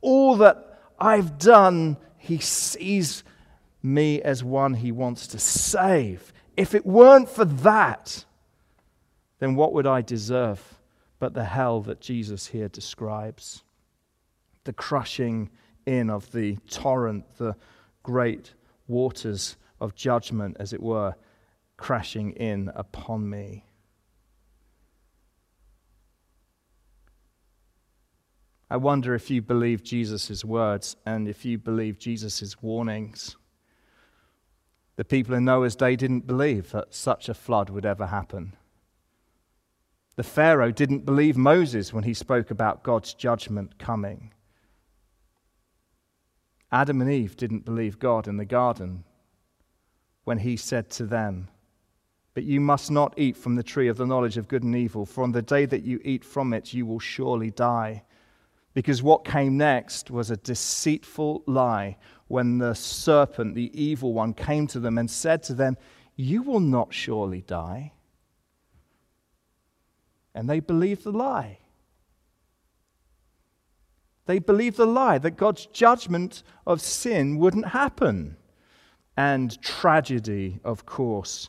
all 0.00 0.36
that 0.36 0.80
I've 0.98 1.38
done, 1.38 1.98
he 2.16 2.38
sees 2.38 3.22
me 3.82 4.22
as 4.22 4.42
one 4.42 4.74
he 4.74 4.92
wants 4.92 5.26
to 5.28 5.38
save. 5.38 6.32
If 6.56 6.74
it 6.74 6.86
weren't 6.86 7.28
for 7.28 7.44
that, 7.44 8.24
then 9.38 9.54
what 9.54 9.74
would 9.74 9.86
I 9.86 10.00
deserve? 10.00 10.78
but 11.18 11.34
the 11.34 11.44
hell 11.44 11.80
that 11.82 12.00
Jesus 12.00 12.48
here 12.48 12.68
describes. 12.68 13.62
The 14.68 14.74
crushing 14.74 15.48
in 15.86 16.10
of 16.10 16.30
the 16.30 16.56
torrent, 16.68 17.24
the 17.38 17.56
great 18.02 18.52
waters 18.86 19.56
of 19.80 19.94
judgment, 19.94 20.58
as 20.60 20.74
it 20.74 20.82
were, 20.82 21.14
crashing 21.78 22.32
in 22.32 22.70
upon 22.74 23.30
me. 23.30 23.64
I 28.68 28.76
wonder 28.76 29.14
if 29.14 29.30
you 29.30 29.40
believe 29.40 29.82
Jesus' 29.82 30.44
words 30.44 30.98
and 31.06 31.26
if 31.26 31.46
you 31.46 31.56
believe 31.56 31.98
Jesus' 31.98 32.60
warnings. 32.60 33.36
The 34.96 35.04
people 35.06 35.34
in 35.34 35.46
Noah's 35.46 35.76
day 35.76 35.96
didn't 35.96 36.26
believe 36.26 36.72
that 36.72 36.92
such 36.92 37.30
a 37.30 37.34
flood 37.34 37.70
would 37.70 37.86
ever 37.86 38.08
happen. 38.08 38.54
The 40.16 40.24
Pharaoh 40.24 40.72
didn't 40.72 41.06
believe 41.06 41.38
Moses 41.38 41.94
when 41.94 42.04
he 42.04 42.12
spoke 42.12 42.50
about 42.50 42.82
God's 42.82 43.14
judgment 43.14 43.78
coming. 43.78 44.34
Adam 46.70 47.00
and 47.00 47.10
Eve 47.10 47.36
didn't 47.36 47.64
believe 47.64 47.98
God 47.98 48.28
in 48.28 48.36
the 48.36 48.44
garden 48.44 49.04
when 50.24 50.38
he 50.38 50.56
said 50.56 50.90
to 50.90 51.06
them, 51.06 51.48
But 52.34 52.44
you 52.44 52.60
must 52.60 52.90
not 52.90 53.14
eat 53.16 53.36
from 53.36 53.54
the 53.54 53.62
tree 53.62 53.88
of 53.88 53.96
the 53.96 54.06
knowledge 54.06 54.36
of 54.36 54.48
good 54.48 54.62
and 54.62 54.76
evil, 54.76 55.06
for 55.06 55.24
on 55.24 55.32
the 55.32 55.42
day 55.42 55.64
that 55.66 55.84
you 55.84 56.00
eat 56.04 56.24
from 56.24 56.52
it, 56.52 56.74
you 56.74 56.84
will 56.84 56.98
surely 56.98 57.50
die. 57.50 58.04
Because 58.74 59.02
what 59.02 59.24
came 59.24 59.56
next 59.56 60.10
was 60.10 60.30
a 60.30 60.36
deceitful 60.36 61.42
lie 61.46 61.96
when 62.26 62.58
the 62.58 62.74
serpent, 62.74 63.54
the 63.54 63.72
evil 63.80 64.12
one, 64.12 64.34
came 64.34 64.66
to 64.66 64.78
them 64.78 64.98
and 64.98 65.10
said 65.10 65.42
to 65.44 65.54
them, 65.54 65.76
You 66.16 66.42
will 66.42 66.60
not 66.60 66.92
surely 66.92 67.40
die 67.40 67.92
and 70.38 70.48
they 70.48 70.60
believed 70.60 71.02
the 71.02 71.10
lie. 71.10 71.58
They 74.28 74.38
believed 74.38 74.76
the 74.76 74.84
lie 74.84 75.16
that 75.16 75.38
God's 75.38 75.64
judgment 75.64 76.42
of 76.66 76.82
sin 76.82 77.38
wouldn't 77.38 77.68
happen. 77.68 78.36
And 79.16 79.60
tragedy, 79.62 80.60
of 80.62 80.84
course, 80.84 81.48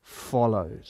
followed. 0.00 0.88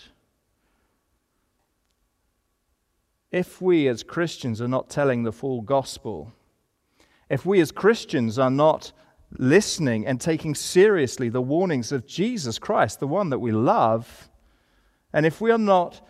If 3.33 3.61
we 3.61 3.89
as 3.89 4.05
Christians 4.05 4.63
are 4.63 4.69
not 4.69 4.89
telling 4.89 5.25
the 5.25 5.33
full 5.33 5.61
gospel, 5.61 6.33
if 7.29 7.45
we 7.45 7.61
as 7.61 7.73
Christians 7.73 8.39
are 8.39 8.49
not 8.49 8.93
listening 9.37 10.07
and 10.07 10.21
taking 10.21 10.55
seriously 10.55 11.29
the 11.31 11.43
warnings 11.43 11.91
of 11.91 12.07
Jesus 12.07 12.61
Christ, 12.61 13.01
the 13.01 13.09
one 13.09 13.31
that 13.31 13.41
we 13.41 13.51
love, 13.51 14.31
and 15.13 15.27
if 15.27 15.41
we 15.41 15.51
are 15.51 15.59
not 15.59 16.01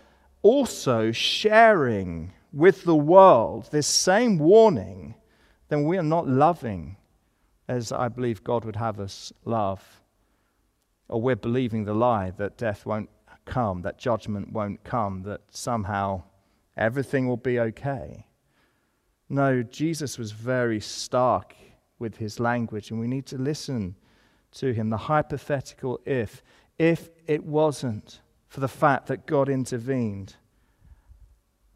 also 0.43 1.13
sharing 1.13 2.35
with 2.55 2.85
the 2.85 2.95
world 2.95 3.69
this 3.73 3.87
same 3.87 4.39
warning, 4.39 5.15
then 5.69 5.85
we 5.85 5.99
are 5.99 6.05
not 6.05 6.29
loving 6.29 6.97
as 7.67 7.91
I 7.91 8.09
believe 8.09 8.45
God 8.45 8.65
would 8.65 8.77
have 8.77 9.01
us 9.01 9.33
love. 9.45 10.03
Or 11.09 11.21
we're 11.21 11.37
believing 11.37 11.85
the 11.85 11.95
lie 11.95 12.31
that 12.39 12.57
death 12.57 12.87
won't 12.87 13.11
come, 13.45 13.83
that 13.83 13.99
judgment 13.99 14.53
won't 14.53 14.85
come, 14.85 15.23
that 15.23 15.41
somehow 15.51 16.23
everything 16.77 17.27
will 17.27 17.37
be 17.37 17.59
okay. 17.59 18.27
No, 19.29 19.63
Jesus 19.63 20.17
was 20.17 20.33
very 20.33 20.81
stark 20.81 21.55
with 21.99 22.17
his 22.17 22.39
language, 22.39 22.91
and 22.91 23.01
we 23.01 23.09
need 23.09 23.27
to 23.27 23.39
listen 23.39 23.97
to 24.53 24.73
him. 24.73 24.91
The 24.91 24.97
hypothetical 24.97 26.01
if, 26.05 26.43
if 26.79 27.11
it 27.27 27.45
wasn't 27.45 28.21
for 28.49 28.61
the 28.61 28.69
fact 28.69 29.07
that 29.09 29.27
God 29.27 29.49
intervened. 29.49 30.37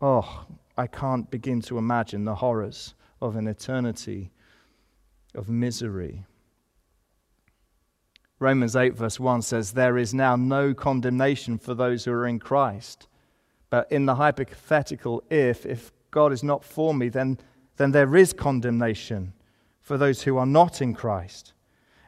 Oh, 0.00 0.46
I 0.78 0.86
can't 0.86 1.28
begin 1.28 1.60
to 1.62 1.76
imagine 1.76 2.24
the 2.24 2.36
horrors 2.36 2.94
of 3.20 3.34
an 3.34 3.48
eternity 3.48 4.30
of 5.34 5.48
misery. 5.48 6.24
Romans 8.38 8.76
8, 8.76 8.94
verse 8.94 9.18
1 9.18 9.42
says, 9.42 9.72
There 9.72 9.98
is 9.98 10.14
now 10.14 10.36
no 10.36 10.72
condemnation 10.74 11.58
for 11.58 11.74
those 11.74 12.04
who 12.04 12.12
are 12.12 12.28
in 12.28 12.38
Christ. 12.38 13.08
But 13.70 13.90
in 13.90 14.06
the 14.06 14.14
hypothetical, 14.14 15.24
if, 15.28 15.66
if 15.66 15.90
God 16.12 16.32
is 16.32 16.44
not 16.44 16.62
for 16.62 16.94
me, 16.94 17.08
then, 17.08 17.38
then 17.76 17.90
there 17.90 18.14
is 18.14 18.32
condemnation 18.32 19.32
for 19.80 19.98
those 19.98 20.22
who 20.22 20.36
are 20.36 20.46
not 20.46 20.80
in 20.80 20.94
Christ. 20.94 21.54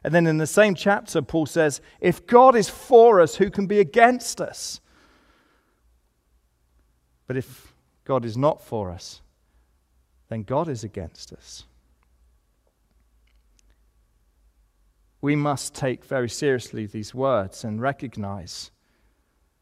And 0.04 0.14
then 0.14 0.28
in 0.28 0.38
the 0.38 0.46
same 0.46 0.76
chapter, 0.76 1.20
Paul 1.22 1.46
says, 1.46 1.80
If 2.00 2.24
God 2.24 2.54
is 2.54 2.70
for 2.70 3.20
us, 3.20 3.35
who 3.35 3.50
can 3.50 3.66
be 3.66 3.80
against 3.80 4.40
us? 4.40 4.80
But 7.26 7.37
if 7.37 7.69
God 8.04 8.24
is 8.24 8.36
not 8.36 8.62
for 8.62 8.90
us, 8.90 9.20
then 10.28 10.42
God 10.42 10.68
is 10.68 10.84
against 10.84 11.32
us. 11.32 11.64
We 15.22 15.36
must 15.36 15.74
take 15.74 16.04
very 16.04 16.30
seriously 16.30 16.86
these 16.86 17.14
words 17.14 17.62
and 17.62 17.80
recognize 17.80 18.70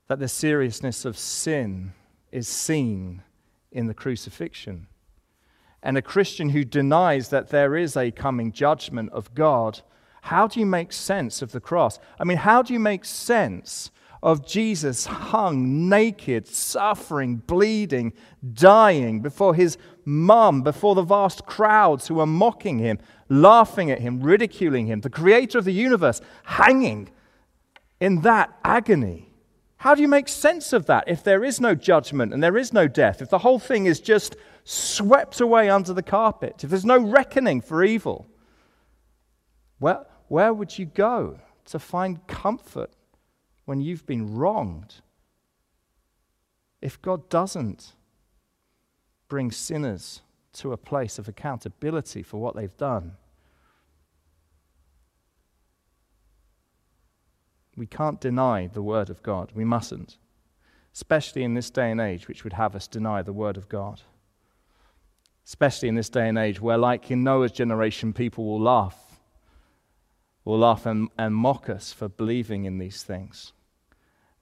that 0.06 0.20
the 0.20 0.28
seriousness 0.28 1.04
of 1.04 1.18
sin 1.18 1.92
is 2.30 2.46
seen 2.46 3.22
in 3.72 3.86
the 3.86 3.94
crucifixion. 3.94 4.86
And 5.82 5.98
a 5.98 6.02
Christian 6.02 6.50
who 6.50 6.64
denies 6.64 7.30
that 7.30 7.48
there 7.48 7.76
is 7.76 7.96
a 7.96 8.12
coming 8.12 8.52
judgment 8.52 9.10
of 9.10 9.34
God 9.34 9.82
how 10.22 10.46
do 10.46 10.60
you 10.60 10.66
make 10.66 10.92
sense 10.92 11.42
of 11.42 11.52
the 11.52 11.60
cross? 11.60 11.98
I 12.18 12.24
mean, 12.24 12.38
how 12.38 12.62
do 12.62 12.72
you 12.74 12.80
make 12.80 13.04
sense 13.04 13.90
of 14.22 14.46
Jesus 14.46 15.06
hung 15.06 15.88
naked, 15.88 16.46
suffering, 16.46 17.36
bleeding, 17.36 18.12
dying 18.52 19.20
before 19.20 19.54
his 19.54 19.78
mum, 20.04 20.62
before 20.62 20.94
the 20.94 21.02
vast 21.02 21.46
crowds 21.46 22.08
who 22.08 22.14
were 22.16 22.26
mocking 22.26 22.78
him, 22.78 22.98
laughing 23.28 23.90
at 23.90 24.00
him, 24.00 24.20
ridiculing 24.20 24.86
him, 24.86 25.00
the 25.00 25.10
creator 25.10 25.58
of 25.58 25.64
the 25.64 25.72
universe, 25.72 26.20
hanging 26.44 27.10
in 28.00 28.22
that 28.22 28.56
agony? 28.64 29.28
How 29.78 29.94
do 29.94 30.02
you 30.02 30.08
make 30.08 30.28
sense 30.28 30.72
of 30.72 30.86
that 30.86 31.04
if 31.06 31.22
there 31.22 31.44
is 31.44 31.60
no 31.60 31.74
judgment 31.76 32.34
and 32.34 32.42
there 32.42 32.56
is 32.56 32.72
no 32.72 32.88
death? 32.88 33.22
If 33.22 33.30
the 33.30 33.38
whole 33.38 33.60
thing 33.60 33.86
is 33.86 34.00
just 34.00 34.34
swept 34.64 35.40
away 35.40 35.70
under 35.70 35.92
the 35.92 36.02
carpet, 36.02 36.64
if 36.64 36.70
there's 36.70 36.84
no 36.84 36.98
reckoning 36.98 37.60
for 37.60 37.84
evil, 37.84 38.26
where, 39.78 40.04
where 40.26 40.52
would 40.52 40.76
you 40.78 40.86
go 40.86 41.38
to 41.66 41.78
find 41.78 42.26
comfort 42.26 42.90
when 43.68 43.82
you've 43.82 44.06
been 44.06 44.34
wronged? 44.34 44.94
If 46.80 47.02
God 47.02 47.28
doesn't 47.28 47.92
bring 49.28 49.50
sinners 49.50 50.22
to 50.54 50.72
a 50.72 50.78
place 50.78 51.18
of 51.18 51.28
accountability 51.28 52.22
for 52.22 52.38
what 52.38 52.56
they've 52.56 52.76
done, 52.78 53.12
we 57.76 57.84
can't 57.84 58.18
deny 58.22 58.68
the 58.68 58.80
Word 58.80 59.10
of 59.10 59.22
God. 59.22 59.52
We 59.54 59.66
mustn't, 59.66 60.16
especially 60.94 61.42
in 61.42 61.52
this 61.52 61.68
day 61.68 61.90
and 61.90 62.00
age, 62.00 62.26
which 62.26 62.44
would 62.44 62.54
have 62.54 62.74
us 62.74 62.88
deny 62.88 63.20
the 63.20 63.34
Word 63.34 63.58
of 63.58 63.68
God 63.68 64.00
especially 65.44 65.88
in 65.88 65.94
this 65.94 66.10
day 66.10 66.28
and 66.28 66.36
age 66.36 66.60
where, 66.60 66.76
like 66.76 67.10
in 67.10 67.24
Noah's 67.24 67.52
generation, 67.52 68.12
people 68.12 68.44
will 68.44 68.60
laugh, 68.60 69.18
will 70.44 70.58
laugh 70.58 70.84
and, 70.84 71.08
and 71.16 71.34
mock 71.34 71.70
us 71.70 71.90
for 71.90 72.06
believing 72.06 72.66
in 72.66 72.76
these 72.76 73.02
things. 73.02 73.54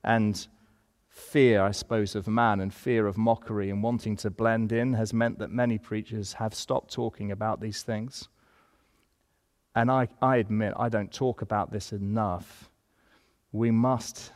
And 0.07 0.47
fear, 1.09 1.63
I 1.63 1.73
suppose, 1.73 2.15
of 2.15 2.29
man 2.29 2.61
and 2.61 2.73
fear 2.73 3.07
of 3.07 3.19
mockery 3.19 3.71
and 3.71 3.83
wanting 3.83 4.17
to 4.19 4.31
blend 4.31 4.71
in 4.71 4.93
has 4.95 5.13
meant 5.13 5.41
that 5.41 5.51
many 5.51 5.79
preachers 5.79 6.35
have 6.35 6.55
stopped 6.55 6.93
talking 6.93 7.33
about 7.33 7.61
these 7.61 7.83
things. 7.83 8.29
And 9.75 9.91
I, 9.91 10.09
I 10.23 10.37
admit, 10.37 10.75
I 10.79 10.89
don't 10.89 11.13
talk 11.13 11.43
about 11.43 11.73
this 11.73 11.93
enough. 11.93 12.71
We 13.51 13.71
must, 13.71 14.33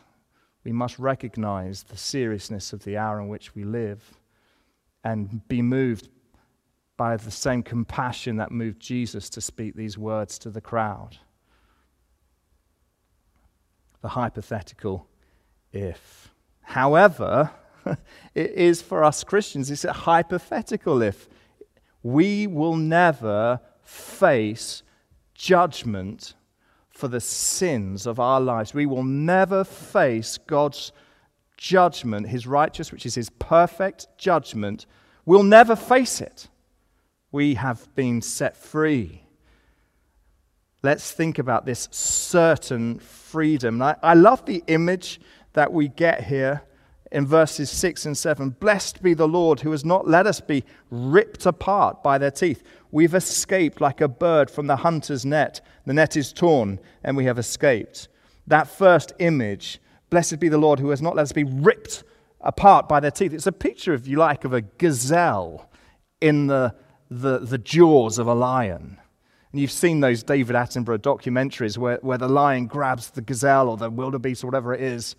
we 0.65 0.73
must 0.73 0.99
recognize 0.99 1.85
the 1.85 1.97
seriousness 1.97 2.73
of 2.73 2.83
the 2.85 2.97
hour 2.97 3.21
in 3.21 3.29
which 3.29 3.55
we 3.55 3.65
live 3.65 4.03
and 5.05 5.47
be 5.49 5.63
moved 5.63 6.09
by 6.97 7.17
the 7.17 7.31
same 7.31 7.63
compassion 7.63 8.37
that 8.37 8.51
moved 8.51 8.81
Jesus 8.81 9.31
to 9.31 9.41
speak 9.41 9.75
these 9.75 9.97
words 9.97 10.39
to 10.41 10.51
the 10.51 10.61
crowd. 10.61 11.17
The 14.03 14.09
hypothetical 14.09 15.10
if. 15.73 16.31
However, 16.63 17.51
it 18.35 18.51
is 18.53 18.83
for 18.83 19.05
us 19.05 19.25
Christians, 19.25 19.71
it's 19.71 19.85
a 19.85 19.93
hypothetical 19.93 21.03
if. 21.03 21.29
We 22.03 22.47
will 22.47 22.77
never 22.77 23.61
face 23.83 24.83
judgment 25.35 26.35
for 26.91 27.09
the 27.09 27.21
sins 27.21 28.07
of 28.07 28.21
our 28.21 28.41
lives. 28.41 28.75
We 28.75 28.87
will 28.87 29.03
never 29.03 29.65
face 29.65 30.39
God's 30.39 30.93
judgment, 31.57 32.29
his 32.29 32.47
righteous, 32.47 32.93
which 32.93 33.07
is 33.07 33.15
his 33.15 33.31
perfect 33.31 34.07
judgment. 34.17 34.87
We'll 35.25 35.43
never 35.43 35.77
face 35.77 36.21
it. 36.21 36.49
We 37.33 37.55
have 37.55 37.95
been 37.95 38.23
set 38.23 38.57
free. 38.57 39.25
Let's 40.83 41.13
think 41.13 41.39
about 41.39 41.67
this 41.67 41.89
certain 41.91 42.99
freedom. 42.99 43.83
I, 43.83 43.97
I 44.03 44.15
love 44.15 44.47
the 44.47 44.65
image 44.67 45.21
that 45.53 45.73
we 45.73 45.89
get 45.89 46.25
here 46.25 46.63
in 47.13 47.27
verses 47.27 47.71
6 47.71 48.07
and 48.07 48.17
7. 48.17 48.51
Blessed 48.51 49.03
be 49.03 49.15
the 49.15 49.29
Lord 49.29 49.61
who 49.61 49.73
has 49.73 49.85
not 49.85 50.07
let 50.07 50.27
us 50.27 50.41
be 50.41 50.65
ripped 50.91 51.47
apart 51.47 52.03
by 52.03 52.19
their 52.19 52.31
teeth. 52.31 52.63
We've 52.91 53.15
escaped 53.15 53.81
like 53.81 54.01
a 54.01 54.09
bird 54.09 54.51
from 54.51 54.67
the 54.67 54.77
hunter's 54.77 55.27
net. 55.27 55.61
The 55.87 55.95
net 55.95 56.17
is 56.17 56.33
torn, 56.33 56.79
and 57.03 57.17
we 57.17 57.25
have 57.25 57.39
escaped. 57.39 58.09
That 58.47 58.69
first 58.69 59.13
image, 59.19 59.81
blessed 60.09 60.41
be 60.41 60.49
the 60.49 60.59
Lord 60.59 60.79
who 60.79 60.91
has 60.91 61.03
not 61.03 61.17
let 61.17 61.23
us 61.23 61.33
be 61.33 61.45
ripped 61.45 62.05
apart 62.41 62.89
by 62.89 63.01
their 63.01 63.11
teeth. 63.11 63.33
It's 63.33 63.47
a 63.47 63.53
picture, 63.53 63.93
if 63.93 64.07
you 64.07 64.17
like, 64.17 64.45
of 64.45 64.53
a 64.53 64.63
gazelle 64.63 65.69
in 66.21 66.47
the 66.47 66.75
the, 67.11 67.41
the 67.41 67.59
jaws 67.59 68.19
of 68.19 68.27
a 68.27 68.35
lion. 68.35 68.99
And 69.53 69.61
you've 69.61 69.73
seen 69.73 70.01
those 70.01 70.23
David 70.23 70.55
Attenborough 70.55 70.99
documentaries 70.99 71.77
where, 71.77 71.99
where 72.03 72.19
the 72.19 72.29
lion 72.29 72.67
grabs 72.67 73.11
the 73.11 73.21
gazelle 73.21 73.69
or 73.69 73.77
the 73.77 73.91
wildebeest 73.91 74.45
or 74.45 74.47
whatever 74.47 74.73
it 74.73 74.81
is. 74.81 75.17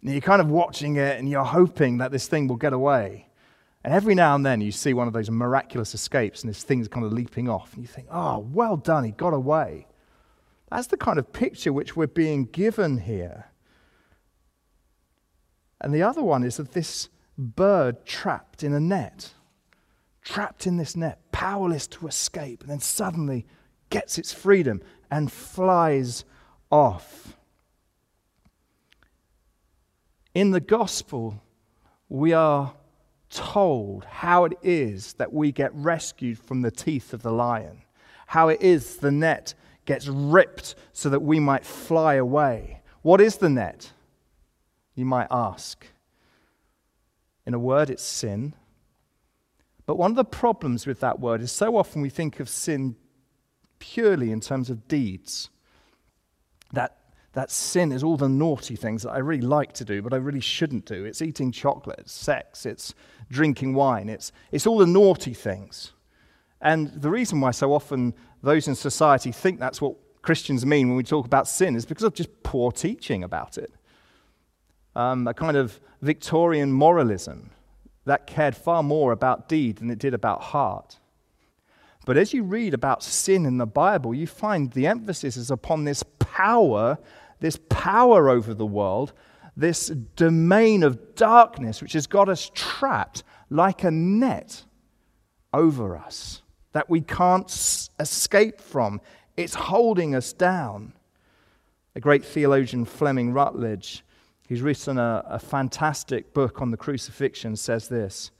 And 0.00 0.12
you're 0.12 0.20
kind 0.20 0.40
of 0.40 0.50
watching 0.50 0.96
it 0.96 1.18
and 1.18 1.28
you're 1.28 1.44
hoping 1.44 1.98
that 1.98 2.10
this 2.10 2.26
thing 2.26 2.48
will 2.48 2.56
get 2.56 2.72
away. 2.72 3.28
And 3.82 3.92
every 3.92 4.14
now 4.14 4.34
and 4.34 4.44
then 4.44 4.62
you 4.62 4.72
see 4.72 4.94
one 4.94 5.06
of 5.06 5.12
those 5.12 5.30
miraculous 5.30 5.94
escapes 5.94 6.42
and 6.42 6.48
this 6.48 6.62
thing's 6.62 6.88
kind 6.88 7.04
of 7.04 7.12
leaping 7.12 7.48
off. 7.48 7.74
And 7.74 7.82
you 7.82 7.88
think, 7.88 8.08
oh, 8.10 8.38
well 8.38 8.76
done, 8.76 9.04
he 9.04 9.10
got 9.10 9.34
away. 9.34 9.86
That's 10.70 10.86
the 10.86 10.96
kind 10.96 11.18
of 11.18 11.32
picture 11.32 11.72
which 11.72 11.94
we're 11.94 12.06
being 12.06 12.46
given 12.46 12.98
here. 12.98 13.50
And 15.80 15.94
the 15.94 16.02
other 16.02 16.22
one 16.22 16.42
is 16.42 16.58
of 16.58 16.72
this 16.72 17.10
bird 17.36 18.06
trapped 18.06 18.62
in 18.62 18.72
a 18.72 18.80
net 18.80 19.34
trapped 20.24 20.66
in 20.66 20.78
this 20.78 20.96
net, 20.96 21.20
powerless 21.30 21.86
to 21.86 22.08
escape, 22.08 22.62
and 22.62 22.70
then 22.70 22.80
suddenly 22.80 23.46
gets 23.94 24.18
its 24.18 24.32
freedom 24.32 24.82
and 25.08 25.30
flies 25.30 26.24
off. 26.68 27.36
In 30.34 30.50
the 30.50 30.58
gospel, 30.58 31.40
we 32.08 32.32
are 32.32 32.74
told 33.30 34.04
how 34.04 34.46
it 34.46 34.54
is 34.64 35.12
that 35.12 35.32
we 35.32 35.52
get 35.52 35.72
rescued 35.76 36.40
from 36.40 36.62
the 36.62 36.72
teeth 36.72 37.12
of 37.12 37.22
the 37.22 37.30
lion, 37.30 37.82
how 38.26 38.48
it 38.48 38.60
is 38.60 38.96
the 38.96 39.12
net 39.12 39.54
gets 39.84 40.08
ripped 40.08 40.74
so 40.92 41.08
that 41.08 41.22
we 41.22 41.38
might 41.38 41.64
fly 41.64 42.14
away. 42.14 42.82
What 43.02 43.20
is 43.20 43.36
the 43.36 43.48
net? 43.48 43.92
You 44.96 45.04
might 45.04 45.28
ask. 45.30 45.86
In 47.46 47.54
a 47.54 47.60
word, 47.60 47.90
it's 47.90 48.02
sin. 48.02 48.54
But 49.86 49.98
one 49.98 50.10
of 50.10 50.16
the 50.16 50.24
problems 50.24 50.84
with 50.84 50.98
that 50.98 51.20
word 51.20 51.42
is 51.42 51.52
so 51.52 51.76
often 51.76 52.02
we 52.02 52.10
think 52.10 52.40
of 52.40 52.48
sin 52.48 52.96
purely 53.92 54.32
in 54.32 54.40
terms 54.40 54.70
of 54.70 54.88
deeds. 54.88 55.50
That, 56.72 56.96
that 57.34 57.50
sin 57.50 57.92
is 57.92 58.02
all 58.02 58.16
the 58.16 58.28
naughty 58.28 58.76
things 58.76 59.02
that 59.02 59.10
I 59.10 59.18
really 59.18 59.46
like 59.46 59.74
to 59.74 59.84
do, 59.84 60.00
but 60.00 60.14
I 60.14 60.16
really 60.16 60.40
shouldn't 60.40 60.86
do. 60.86 61.04
It's 61.04 61.20
eating 61.20 61.52
chocolate, 61.52 61.98
it's 62.00 62.12
sex, 62.12 62.64
it's 62.64 62.94
drinking 63.30 63.74
wine, 63.74 64.08
it's, 64.08 64.32
it's 64.50 64.66
all 64.66 64.78
the 64.78 64.86
naughty 64.86 65.34
things. 65.34 65.92
And 66.60 66.88
the 67.02 67.10
reason 67.10 67.40
why 67.40 67.50
so 67.50 67.74
often 67.74 68.14
those 68.42 68.68
in 68.68 68.74
society 68.74 69.32
think 69.32 69.60
that's 69.60 69.82
what 69.82 69.96
Christians 70.22 70.64
mean 70.64 70.88
when 70.88 70.96
we 70.96 71.04
talk 71.04 71.26
about 71.26 71.46
sin 71.46 71.76
is 71.76 71.84
because 71.84 72.04
of 72.04 72.14
just 72.14 72.42
poor 72.42 72.72
teaching 72.72 73.22
about 73.22 73.58
it. 73.58 73.70
Um, 74.96 75.28
a 75.28 75.34
kind 75.34 75.58
of 75.58 75.78
Victorian 76.00 76.72
moralism 76.72 77.50
that 78.06 78.26
cared 78.26 78.56
far 78.56 78.82
more 78.82 79.12
about 79.12 79.48
deed 79.48 79.76
than 79.76 79.90
it 79.90 79.98
did 79.98 80.14
about 80.14 80.40
heart. 80.40 80.98
But 82.04 82.16
as 82.16 82.32
you 82.32 82.42
read 82.42 82.74
about 82.74 83.02
sin 83.02 83.46
in 83.46 83.58
the 83.58 83.66
Bible, 83.66 84.14
you 84.14 84.26
find 84.26 84.70
the 84.72 84.86
emphasis 84.86 85.36
is 85.36 85.50
upon 85.50 85.84
this 85.84 86.02
power, 86.18 86.98
this 87.40 87.58
power 87.68 88.28
over 88.28 88.52
the 88.52 88.66
world, 88.66 89.12
this 89.56 89.88
domain 90.16 90.82
of 90.82 91.14
darkness 91.14 91.80
which 91.80 91.92
has 91.92 92.06
got 92.06 92.28
us 92.28 92.50
trapped 92.54 93.22
like 93.50 93.84
a 93.84 93.90
net 93.90 94.64
over 95.52 95.96
us 95.96 96.42
that 96.72 96.90
we 96.90 97.00
can't 97.00 97.88
escape 98.00 98.60
from. 98.60 99.00
It's 99.36 99.54
holding 99.54 100.14
us 100.14 100.32
down. 100.32 100.92
A 101.94 102.00
great 102.00 102.24
theologian 102.24 102.84
Fleming 102.84 103.32
Rutledge 103.32 104.04
who's 104.48 104.62
written 104.62 104.98
a, 104.98 105.24
a 105.26 105.38
fantastic 105.38 106.34
book 106.34 106.60
on 106.60 106.70
the 106.70 106.76
crucifixion, 106.76 107.56
says 107.56 107.88
this 107.88 108.30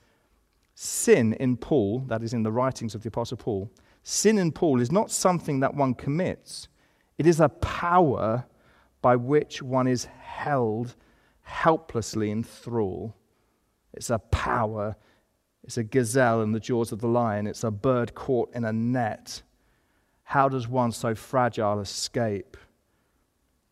Sin 0.74 1.34
in 1.34 1.56
Paul, 1.56 2.00
that 2.08 2.22
is 2.22 2.34
in 2.34 2.42
the 2.42 2.52
writings 2.52 2.94
of 2.94 3.02
the 3.02 3.08
Apostle 3.08 3.37
Paul, 3.37 3.70
sin 4.02 4.38
in 4.38 4.52
Paul 4.52 4.80
is 4.80 4.90
not 4.90 5.10
something 5.10 5.60
that 5.60 5.74
one 5.74 5.94
commits, 5.94 6.68
it 7.16 7.26
is 7.26 7.40
a 7.40 7.48
power 7.48 8.44
by 9.00 9.16
which 9.16 9.62
one 9.62 9.87
is 9.87 10.06
held 10.06 10.96
helplessly 11.42 12.30
in 12.30 12.42
thrall. 12.42 13.14
It's 13.92 14.10
a 14.10 14.18
power. 14.18 14.96
It's 15.62 15.76
a 15.76 15.84
gazelle 15.84 16.42
in 16.42 16.52
the 16.52 16.60
jaws 16.60 16.90
of 16.90 17.00
the 17.00 17.08
lion. 17.08 17.46
It's 17.46 17.64
a 17.64 17.70
bird 17.70 18.14
caught 18.14 18.52
in 18.54 18.64
a 18.64 18.72
net. 18.72 19.42
How 20.24 20.48
does 20.48 20.66
one 20.66 20.90
so 20.90 21.14
fragile 21.14 21.80
escape? 21.80 22.56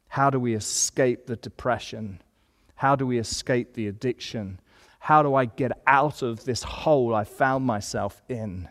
How 0.08 0.30
do 0.30 0.38
we 0.38 0.54
escape 0.54 1.26
the 1.26 1.36
depression? 1.36 2.22
How 2.76 2.94
do 2.94 3.06
we 3.06 3.18
escape 3.18 3.74
the 3.74 3.88
addiction? 3.88 4.60
How 5.02 5.20
do 5.20 5.34
I 5.34 5.46
get 5.46 5.72
out 5.88 6.22
of 6.22 6.44
this 6.44 6.62
hole 6.62 7.12
I 7.12 7.24
found 7.24 7.66
myself 7.66 8.22
in? 8.28 8.68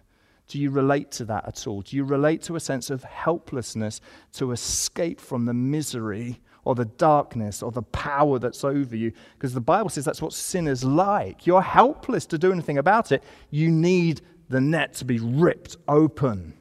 Do 0.47 0.61
you 0.61 0.69
relate 0.69 1.11
to 1.11 1.25
that 1.25 1.45
at 1.45 1.67
all? 1.67 1.81
Do 1.81 1.97
you 1.97 2.05
relate 2.05 2.41
to 2.43 2.55
a 2.55 2.59
sense 2.61 2.89
of 2.89 3.03
helplessness 3.03 3.99
to 4.35 4.53
escape 4.53 5.19
from 5.19 5.43
the 5.43 5.53
misery 5.53 6.39
or 6.63 6.73
the 6.73 6.85
darkness 6.85 7.61
or 7.61 7.73
the 7.73 7.81
power 7.81 8.39
that's 8.39 8.63
over 8.63 8.95
you? 8.95 9.11
Because 9.33 9.53
the 9.53 9.59
Bible 9.59 9.89
says 9.89 10.05
that's 10.05 10.21
what 10.21 10.31
sin 10.31 10.69
is 10.69 10.85
like. 10.85 11.45
You're 11.45 11.61
helpless 11.61 12.25
to 12.27 12.37
do 12.37 12.53
anything 12.53 12.77
about 12.77 13.11
it. 13.11 13.25
You 13.49 13.69
need 13.69 14.21
the 14.47 14.61
net 14.61 14.93
to 14.95 15.05
be 15.05 15.19
ripped 15.19 15.75
open. 15.89 16.53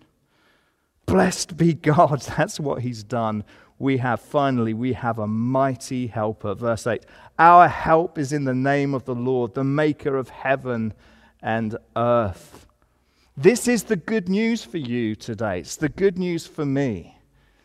Blessed 1.07 1.57
be 1.57 1.75
God. 1.75 2.23
That's 2.37 2.59
what 2.59 2.83
He's 2.83 3.05
done 3.05 3.45
we 3.81 3.97
have 3.97 4.21
finally 4.21 4.73
we 4.73 4.93
have 4.93 5.19
a 5.19 5.27
mighty 5.27 6.07
helper 6.07 6.55
verse 6.55 6.87
8 6.87 7.05
our 7.39 7.67
help 7.67 8.17
is 8.19 8.33
in 8.33 8.45
the 8.45 8.55
name 8.55 8.95
of 8.95 9.05
the 9.05 9.15
lord 9.15 9.55
the 9.55 9.65
maker 9.65 10.17
of 10.17 10.29
heaven 10.29 10.93
and 11.43 11.77
earth 11.97 12.69
This 13.41 13.67
is 13.69 13.85
the 13.85 13.97
good 13.97 14.29
news 14.29 14.65
for 14.65 14.77
you 14.77 15.15
today. 15.15 15.61
It's 15.61 15.77
the 15.77 15.89
good 15.89 16.19
news 16.19 16.47
for 16.47 16.67
me. 16.67 17.17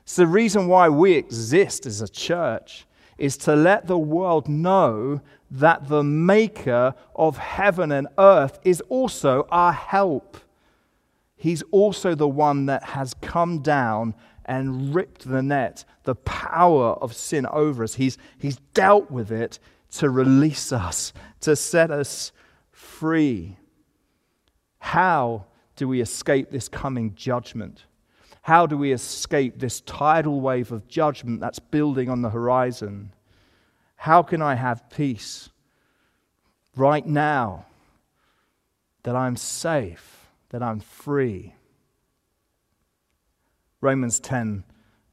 It's 0.04 0.16
the 0.16 0.26
reason 0.26 0.70
why 0.70 0.88
we 0.88 1.16
exist 1.16 1.86
as 1.86 2.00
a 2.00 2.08
church 2.08 2.86
is 3.18 3.36
to 3.40 3.58
let 3.58 3.86
the 3.86 3.98
world 3.98 4.48
know 4.48 5.20
that 5.52 5.90
the 5.90 6.02
maker 6.02 6.96
of 7.14 7.38
heaven 7.38 7.92
and 7.92 8.08
earth 8.18 8.58
is 8.64 8.80
also 8.88 9.46
our 9.52 9.74
help. 9.74 10.38
He's 11.36 11.62
also 11.72 12.16
the 12.16 12.28
one 12.28 12.68
that 12.68 12.84
has 12.84 13.14
come 13.16 13.60
down 13.60 14.16
and 14.46 14.94
ripped 14.94 15.28
the 15.28 15.42
net, 15.42 15.84
the 16.04 16.16
power 16.16 16.94
of 16.94 17.14
sin 17.14 17.46
over 17.48 17.84
us. 17.84 17.96
He's, 17.96 18.18
he's 18.38 18.58
dealt 18.74 19.10
with 19.10 19.32
it 19.32 19.60
to 19.92 20.10
release 20.10 20.72
us, 20.72 21.14
to 21.42 21.56
set 21.56 21.92
us 21.92 22.32
free. 22.72 23.58
How 24.78 25.46
do 25.76 25.88
we 25.88 26.02
escape 26.02 26.52
this 26.52 26.70
coming 26.70 27.16
judgment? 27.16 27.86
How 28.42 28.68
do 28.68 28.78
we 28.78 28.92
escape 28.92 29.58
this 29.58 29.82
tidal 29.82 30.40
wave 30.40 30.72
of 30.72 30.88
judgment 30.88 31.40
that's 31.40 31.58
building 31.58 32.10
on 32.10 32.22
the 32.22 32.30
horizon? 32.30 33.12
How 33.96 34.22
can 34.22 34.42
I 34.42 34.54
have 34.54 34.90
peace 34.92 35.50
right 36.76 37.06
now 37.06 37.66
that 39.02 39.16
I'm 39.16 39.36
safe, 39.36 40.28
that 40.50 40.62
I'm 40.62 40.80
free? 40.80 41.55
Romans 43.86 44.20
10, 44.20 44.64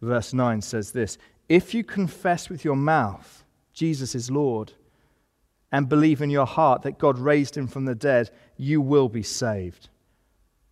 verse 0.00 0.32
9 0.32 0.62
says 0.62 0.92
this 0.92 1.18
If 1.46 1.74
you 1.74 1.84
confess 1.84 2.48
with 2.48 2.64
your 2.64 2.74
mouth 2.74 3.44
Jesus 3.74 4.14
is 4.14 4.30
Lord 4.30 4.72
and 5.70 5.90
believe 5.90 6.22
in 6.22 6.30
your 6.30 6.46
heart 6.46 6.80
that 6.80 6.98
God 6.98 7.18
raised 7.18 7.54
him 7.54 7.66
from 7.66 7.84
the 7.84 7.94
dead, 7.94 8.30
you 8.56 8.80
will 8.80 9.10
be 9.10 9.22
saved. 9.22 9.90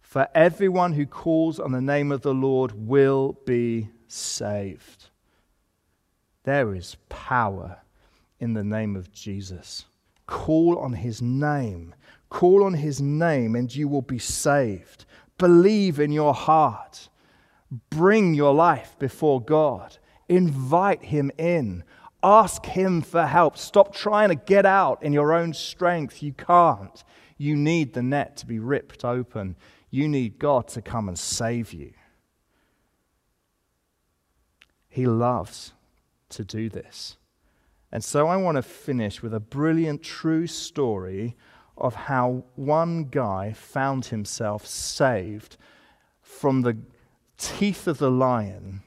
For 0.00 0.28
everyone 0.34 0.94
who 0.94 1.04
calls 1.04 1.60
on 1.60 1.72
the 1.72 1.82
name 1.82 2.10
of 2.10 2.22
the 2.22 2.32
Lord 2.32 2.72
will 2.72 3.38
be 3.44 3.90
saved. 4.08 5.10
There 6.44 6.74
is 6.74 6.96
power 7.10 7.80
in 8.38 8.54
the 8.54 8.64
name 8.64 8.96
of 8.96 9.12
Jesus. 9.12 9.84
Call 10.26 10.78
on 10.78 10.94
his 10.94 11.20
name. 11.20 11.94
Call 12.30 12.64
on 12.64 12.72
his 12.72 13.02
name, 13.02 13.54
and 13.54 13.74
you 13.74 13.88
will 13.88 14.00
be 14.00 14.18
saved. 14.18 15.04
Believe 15.36 16.00
in 16.00 16.12
your 16.12 16.32
heart. 16.32 17.09
Bring 17.90 18.34
your 18.34 18.54
life 18.54 18.96
before 18.98 19.40
God. 19.40 19.98
Invite 20.28 21.04
him 21.04 21.30
in. 21.38 21.84
Ask 22.22 22.66
him 22.66 23.00
for 23.00 23.26
help. 23.26 23.56
Stop 23.56 23.94
trying 23.94 24.28
to 24.28 24.34
get 24.34 24.66
out 24.66 25.02
in 25.02 25.12
your 25.12 25.32
own 25.32 25.54
strength. 25.54 26.22
You 26.22 26.32
can't. 26.32 27.02
You 27.38 27.56
need 27.56 27.94
the 27.94 28.02
net 28.02 28.36
to 28.38 28.46
be 28.46 28.58
ripped 28.58 29.04
open. 29.04 29.56
You 29.90 30.08
need 30.08 30.38
God 30.38 30.68
to 30.68 30.82
come 30.82 31.08
and 31.08 31.18
save 31.18 31.72
you. 31.72 31.92
He 34.88 35.06
loves 35.06 35.72
to 36.30 36.44
do 36.44 36.68
this. 36.68 37.16
And 37.92 38.04
so 38.04 38.28
I 38.28 38.36
want 38.36 38.56
to 38.56 38.62
finish 38.62 39.22
with 39.22 39.34
a 39.34 39.40
brilliant, 39.40 40.02
true 40.02 40.46
story 40.46 41.36
of 41.76 41.94
how 41.94 42.44
one 42.56 43.04
guy 43.04 43.52
found 43.52 44.06
himself 44.06 44.66
saved 44.66 45.56
from 46.20 46.62
the 46.62 46.76
teeth 47.40 47.86
of 47.86 47.98
the 47.98 48.10
lion 48.10 48.82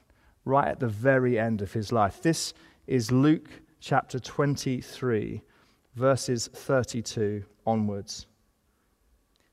right 0.45 0.67
at 0.67 0.79
the 0.79 0.87
very 0.87 1.39
end 1.39 1.61
of 1.61 1.73
his 1.73 1.91
life. 1.91 2.21
This 2.21 2.53
is 2.87 3.11
Luke 3.11 3.49
chapter 3.79 4.19
23, 4.19 5.41
verses 5.95 6.47
32 6.53 7.43
onwards. 7.65 8.27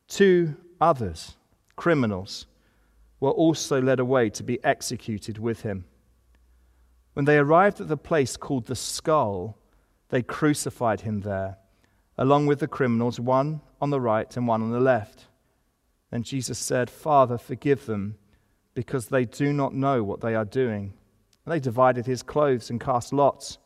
Two 0.07 0.55
others 0.81 1.37
criminals, 1.81 2.47
were 3.21 3.31
also 3.31 3.81
led 3.81 3.99
away 3.99 4.29
to 4.29 4.43
be 4.43 4.63
executed 4.63 5.39
with 5.39 5.63
him. 5.63 5.87
When 7.15 7.25
they 7.25 7.39
arrived 7.39 7.81
at 7.81 7.89
the 7.89 7.97
place 7.97 8.37
called 8.37 8.67
the 8.67 8.77
skull, 8.77 9.57
they 10.11 10.23
crucified 10.23 11.01
him 11.01 11.23
there, 11.23 11.57
along 12.19 12.47
with 12.47 12.59
the 12.61 12.69
criminals, 12.69 13.19
one 13.19 13.63
on 13.81 13.89
the 13.89 14.01
right 14.01 14.37
and 14.37 14.47
one 14.47 14.61
on 14.61 14.73
the 14.73 14.79
left. 14.79 15.25
Then 16.11 16.23
Jesus 16.23 16.59
said, 16.59 16.91
Father, 16.91 17.39
forgive 17.39 17.87
them, 17.87 18.17
because 18.75 19.07
they 19.07 19.25
do 19.25 19.53
not 19.53 19.75
know 19.75 20.03
what 20.03 20.21
they 20.21 20.35
are 20.35 20.45
doing. 20.45 20.95
They 21.47 21.61
divided 21.61 22.07
his 22.07 22.23
clothes 22.23 22.71
and 22.71 22.81
cast 22.81 23.13
lots. 23.13 23.59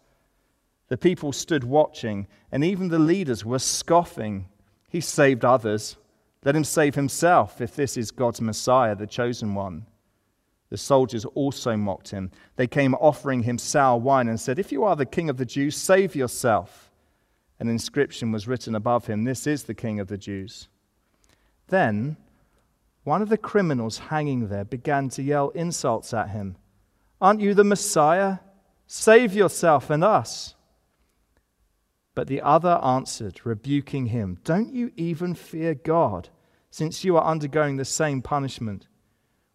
The 0.88 0.96
people 0.96 1.32
stood 1.32 1.64
watching, 1.64 2.26
and 2.50 2.64
even 2.64 2.88
the 2.88 2.98
leaders 2.98 3.44
were 3.44 3.58
scoffing. 3.58 4.48
He 4.88 5.00
saved 5.00 5.44
others 5.44 5.96
let 6.44 6.54
him 6.54 6.64
save 6.64 6.94
himself 6.94 7.60
if 7.60 7.74
this 7.74 7.96
is 7.96 8.10
God's 8.10 8.40
Messiah, 8.40 8.94
the 8.94 9.06
chosen 9.06 9.54
one. 9.54 9.86
The 10.68 10.76
soldiers 10.76 11.24
also 11.24 11.76
mocked 11.76 12.10
him. 12.10 12.30
They 12.56 12.66
came 12.66 12.94
offering 12.96 13.44
him 13.44 13.58
sour 13.58 13.98
wine 13.98 14.28
and 14.28 14.38
said, 14.38 14.58
If 14.58 14.70
you 14.70 14.84
are 14.84 14.96
the 14.96 15.06
king 15.06 15.30
of 15.30 15.36
the 15.36 15.46
Jews, 15.46 15.76
save 15.76 16.14
yourself. 16.14 16.90
An 17.60 17.68
inscription 17.68 18.32
was 18.32 18.48
written 18.48 18.74
above 18.74 19.06
him 19.06 19.24
This 19.24 19.46
is 19.46 19.64
the 19.64 19.74
king 19.74 20.00
of 20.00 20.08
the 20.08 20.18
Jews. 20.18 20.68
Then 21.68 22.16
one 23.04 23.22
of 23.22 23.28
the 23.28 23.38
criminals 23.38 23.98
hanging 23.98 24.48
there 24.48 24.64
began 24.64 25.08
to 25.10 25.22
yell 25.22 25.50
insults 25.50 26.12
at 26.12 26.30
him 26.30 26.56
Aren't 27.20 27.40
you 27.40 27.54
the 27.54 27.64
Messiah? 27.64 28.38
Save 28.86 29.34
yourself 29.34 29.88
and 29.88 30.04
us. 30.04 30.54
But 32.14 32.28
the 32.28 32.42
other 32.42 32.78
answered, 32.82 33.40
rebuking 33.44 34.06
him, 34.06 34.38
Don't 34.44 34.74
you 34.74 34.92
even 34.96 35.34
fear 35.34 35.74
God, 35.74 36.28
since 36.70 37.02
you 37.02 37.16
are 37.16 37.24
undergoing 37.24 37.76
the 37.76 37.84
same 37.84 38.20
punishment? 38.20 38.88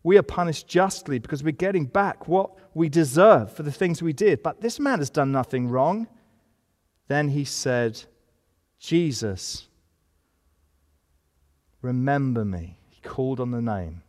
We 0.01 0.17
are 0.17 0.23
punished 0.23 0.67
justly 0.67 1.19
because 1.19 1.43
we're 1.43 1.51
getting 1.51 1.85
back 1.85 2.27
what 2.27 2.51
we 2.73 2.89
deserve 2.89 3.53
for 3.53 3.63
the 3.63 3.71
things 3.71 4.01
we 4.01 4.13
did. 4.13 4.41
But 4.41 4.61
this 4.61 4.79
man 4.79 4.99
has 4.99 5.09
done 5.09 5.31
nothing 5.31 5.67
wrong. 5.67 6.07
Then 7.07 7.29
he 7.29 7.43
said, 7.43 8.01
Jesus, 8.79 9.67
remember 11.81 12.45
me. 12.45 12.78
Called 13.09 13.39
on 13.39 13.49
the 13.49 13.61
name. 13.61 14.03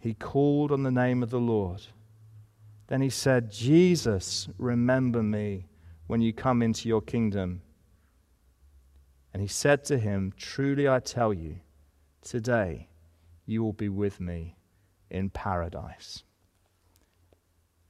He 0.00 0.14
called 0.14 0.72
on 0.72 0.82
the 0.82 0.90
name 0.90 1.22
of 1.22 1.30
the 1.30 1.38
Lord. 1.38 1.80
Then 2.88 3.00
he 3.00 3.08
said, 3.08 3.52
Jesus, 3.52 4.48
remember 4.58 5.22
me 5.22 5.66
when 6.08 6.20
you 6.20 6.32
come 6.32 6.60
into 6.60 6.88
your 6.88 7.00
kingdom. 7.00 7.62
And 9.32 9.40
he 9.40 9.46
said 9.46 9.84
to 9.84 9.96
him, 9.96 10.32
Truly 10.36 10.88
I 10.88 10.98
tell 10.98 11.32
you, 11.32 11.60
today 12.20 12.88
you 13.46 13.62
will 13.62 13.72
be 13.72 13.88
with 13.88 14.18
me 14.18 14.56
in 15.08 15.30
paradise. 15.30 16.24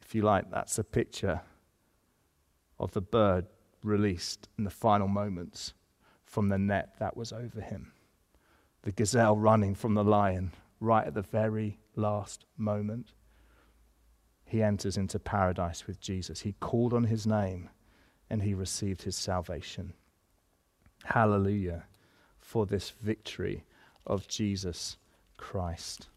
If 0.03 0.15
you 0.15 0.21
like, 0.21 0.51
that's 0.51 0.79
a 0.79 0.85
picture 0.85 1.41
of 2.79 2.93
the 2.93 3.01
bird 3.01 3.47
released 3.83 4.51
in 4.59 4.65
the 4.65 4.71
final 4.71 5.09
moments 5.09 5.73
from 6.27 6.51
the 6.51 6.59
net 6.59 6.97
that 6.99 7.17
was 7.17 7.33
over 7.33 7.63
him. 7.63 7.94
The 8.85 8.93
gazelle 8.93 9.37
running 9.37 9.75
from 9.75 9.95
the 9.95 10.05
lion 10.05 10.53
right 10.79 11.07
at 11.07 11.15
the 11.15 11.23
very 11.23 11.79
last 11.97 12.45
moment. 12.57 13.13
He 14.45 14.63
enters 14.63 14.97
into 14.97 15.19
paradise 15.19 15.87
with 15.87 16.01
Jesus. 16.01 16.43
He 16.43 16.53
called 16.61 16.93
on 16.93 17.05
his 17.05 17.27
name 17.27 17.71
and 18.29 18.43
he 18.43 18.53
received 18.53 19.03
his 19.03 19.17
salvation. 19.17 19.95
Hallelujah 21.05 21.85
for 22.41 22.67
this 22.67 22.91
victory 22.91 23.65
of 24.07 24.29
Jesus 24.29 24.99
Christ. 25.39 26.09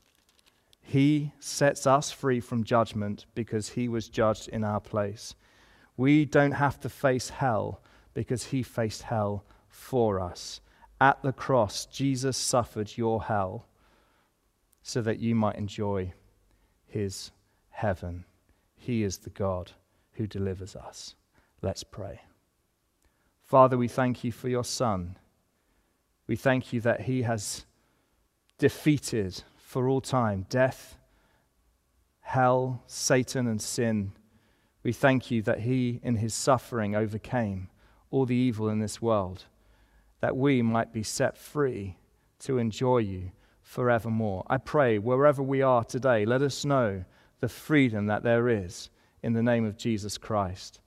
He 0.81 1.31
sets 1.39 1.87
us 1.87 2.11
free 2.11 2.41
from 2.41 2.65
judgment 2.65 3.25
because 3.33 3.69
he 3.69 3.87
was 3.87 4.09
judged 4.09 4.49
in 4.49 4.63
our 4.63 4.81
place. 4.81 5.35
We 5.95 6.25
don't 6.25 6.51
have 6.51 6.79
to 6.81 6.89
face 6.89 7.29
hell 7.29 7.81
because 8.13 8.45
he 8.45 8.61
faced 8.61 9.03
hell 9.03 9.45
for 9.69 10.19
us. 10.19 10.59
At 10.99 11.21
the 11.21 11.31
cross, 11.31 11.85
Jesus 11.85 12.37
suffered 12.37 12.97
your 12.97 13.23
hell 13.23 13.67
so 14.81 15.01
that 15.01 15.19
you 15.19 15.35
might 15.35 15.57
enjoy 15.57 16.13
his 16.87 17.31
heaven. 17.69 18.25
He 18.75 19.03
is 19.03 19.19
the 19.19 19.29
God 19.29 19.73
who 20.13 20.25
delivers 20.25 20.75
us. 20.75 21.15
Let's 21.61 21.83
pray. 21.83 22.21
Father, 23.43 23.77
we 23.77 23.87
thank 23.87 24.23
you 24.23 24.31
for 24.31 24.49
your 24.49 24.63
Son. 24.63 25.17
We 26.25 26.35
thank 26.35 26.73
you 26.73 26.81
that 26.81 27.01
he 27.01 27.21
has 27.21 27.65
defeated 28.57 29.43
for 29.55 29.87
all 29.87 30.01
time 30.01 30.45
death, 30.49 30.97
hell, 32.21 32.83
Satan, 32.87 33.47
and 33.47 33.61
sin. 33.61 34.13
We 34.83 34.91
thank 34.91 35.29
you 35.29 35.41
that 35.43 35.61
he, 35.61 35.99
in 36.03 36.15
his 36.15 36.33
suffering, 36.33 36.95
overcame 36.95 37.69
all 38.09 38.25
the 38.25 38.35
evil 38.35 38.69
in 38.69 38.79
this 38.79 39.01
world, 39.01 39.45
that 40.19 40.35
we 40.35 40.61
might 40.61 40.93
be 40.93 41.03
set 41.03 41.37
free 41.37 41.97
to 42.39 42.57
enjoy 42.57 42.99
you 42.99 43.31
forevermore. 43.61 44.45
I 44.47 44.57
pray, 44.57 44.97
wherever 44.97 45.43
we 45.43 45.61
are 45.61 45.83
today, 45.83 46.25
let 46.25 46.41
us 46.41 46.65
know 46.65 47.03
the 47.39 47.49
freedom 47.49 48.07
that 48.07 48.23
there 48.23 48.49
is 48.49 48.89
in 49.21 49.33
the 49.33 49.43
name 49.43 49.65
of 49.65 49.77
Jesus 49.77 50.17
Christ. 50.17 50.79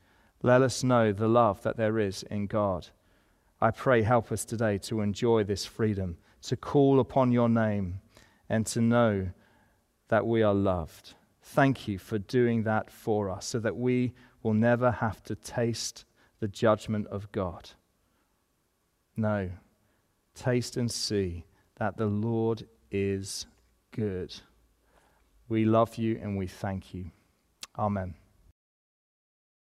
Let 0.42 0.62
us 0.62 0.82
know 0.82 1.12
the 1.12 1.28
love 1.28 1.62
that 1.62 1.76
there 1.76 1.98
is 1.98 2.22
in 2.24 2.46
God. 2.46 2.88
I 3.60 3.70
pray, 3.70 4.02
help 4.02 4.32
us 4.32 4.44
today 4.44 4.78
to 4.78 5.02
enjoy 5.02 5.44
this 5.44 5.66
freedom, 5.66 6.16
to 6.42 6.56
call 6.56 6.98
upon 6.98 7.30
your 7.30 7.48
name, 7.48 8.00
and 8.48 8.66
to 8.66 8.80
know 8.80 9.28
that 10.08 10.26
we 10.26 10.42
are 10.42 10.54
loved. 10.54 11.14
Thank 11.42 11.86
you 11.86 11.98
for 11.98 12.18
doing 12.18 12.62
that 12.64 12.90
for 12.90 13.28
us 13.28 13.46
so 13.46 13.58
that 13.60 13.76
we 13.76 14.14
will 14.42 14.54
never 14.54 14.90
have 14.90 15.22
to 15.24 15.34
taste 15.34 16.04
the 16.40 16.48
judgment 16.48 17.06
of 17.08 17.30
God. 17.32 17.70
No, 19.16 19.50
taste 20.34 20.76
and 20.76 20.90
see 20.90 21.44
that 21.76 21.96
the 21.96 22.06
Lord 22.06 22.66
is 22.90 23.46
good. 23.90 24.34
We 25.48 25.64
love 25.64 25.96
you 25.96 26.18
and 26.22 26.36
we 26.36 26.46
thank 26.46 26.94
you. 26.94 27.10
Amen. 27.78 28.14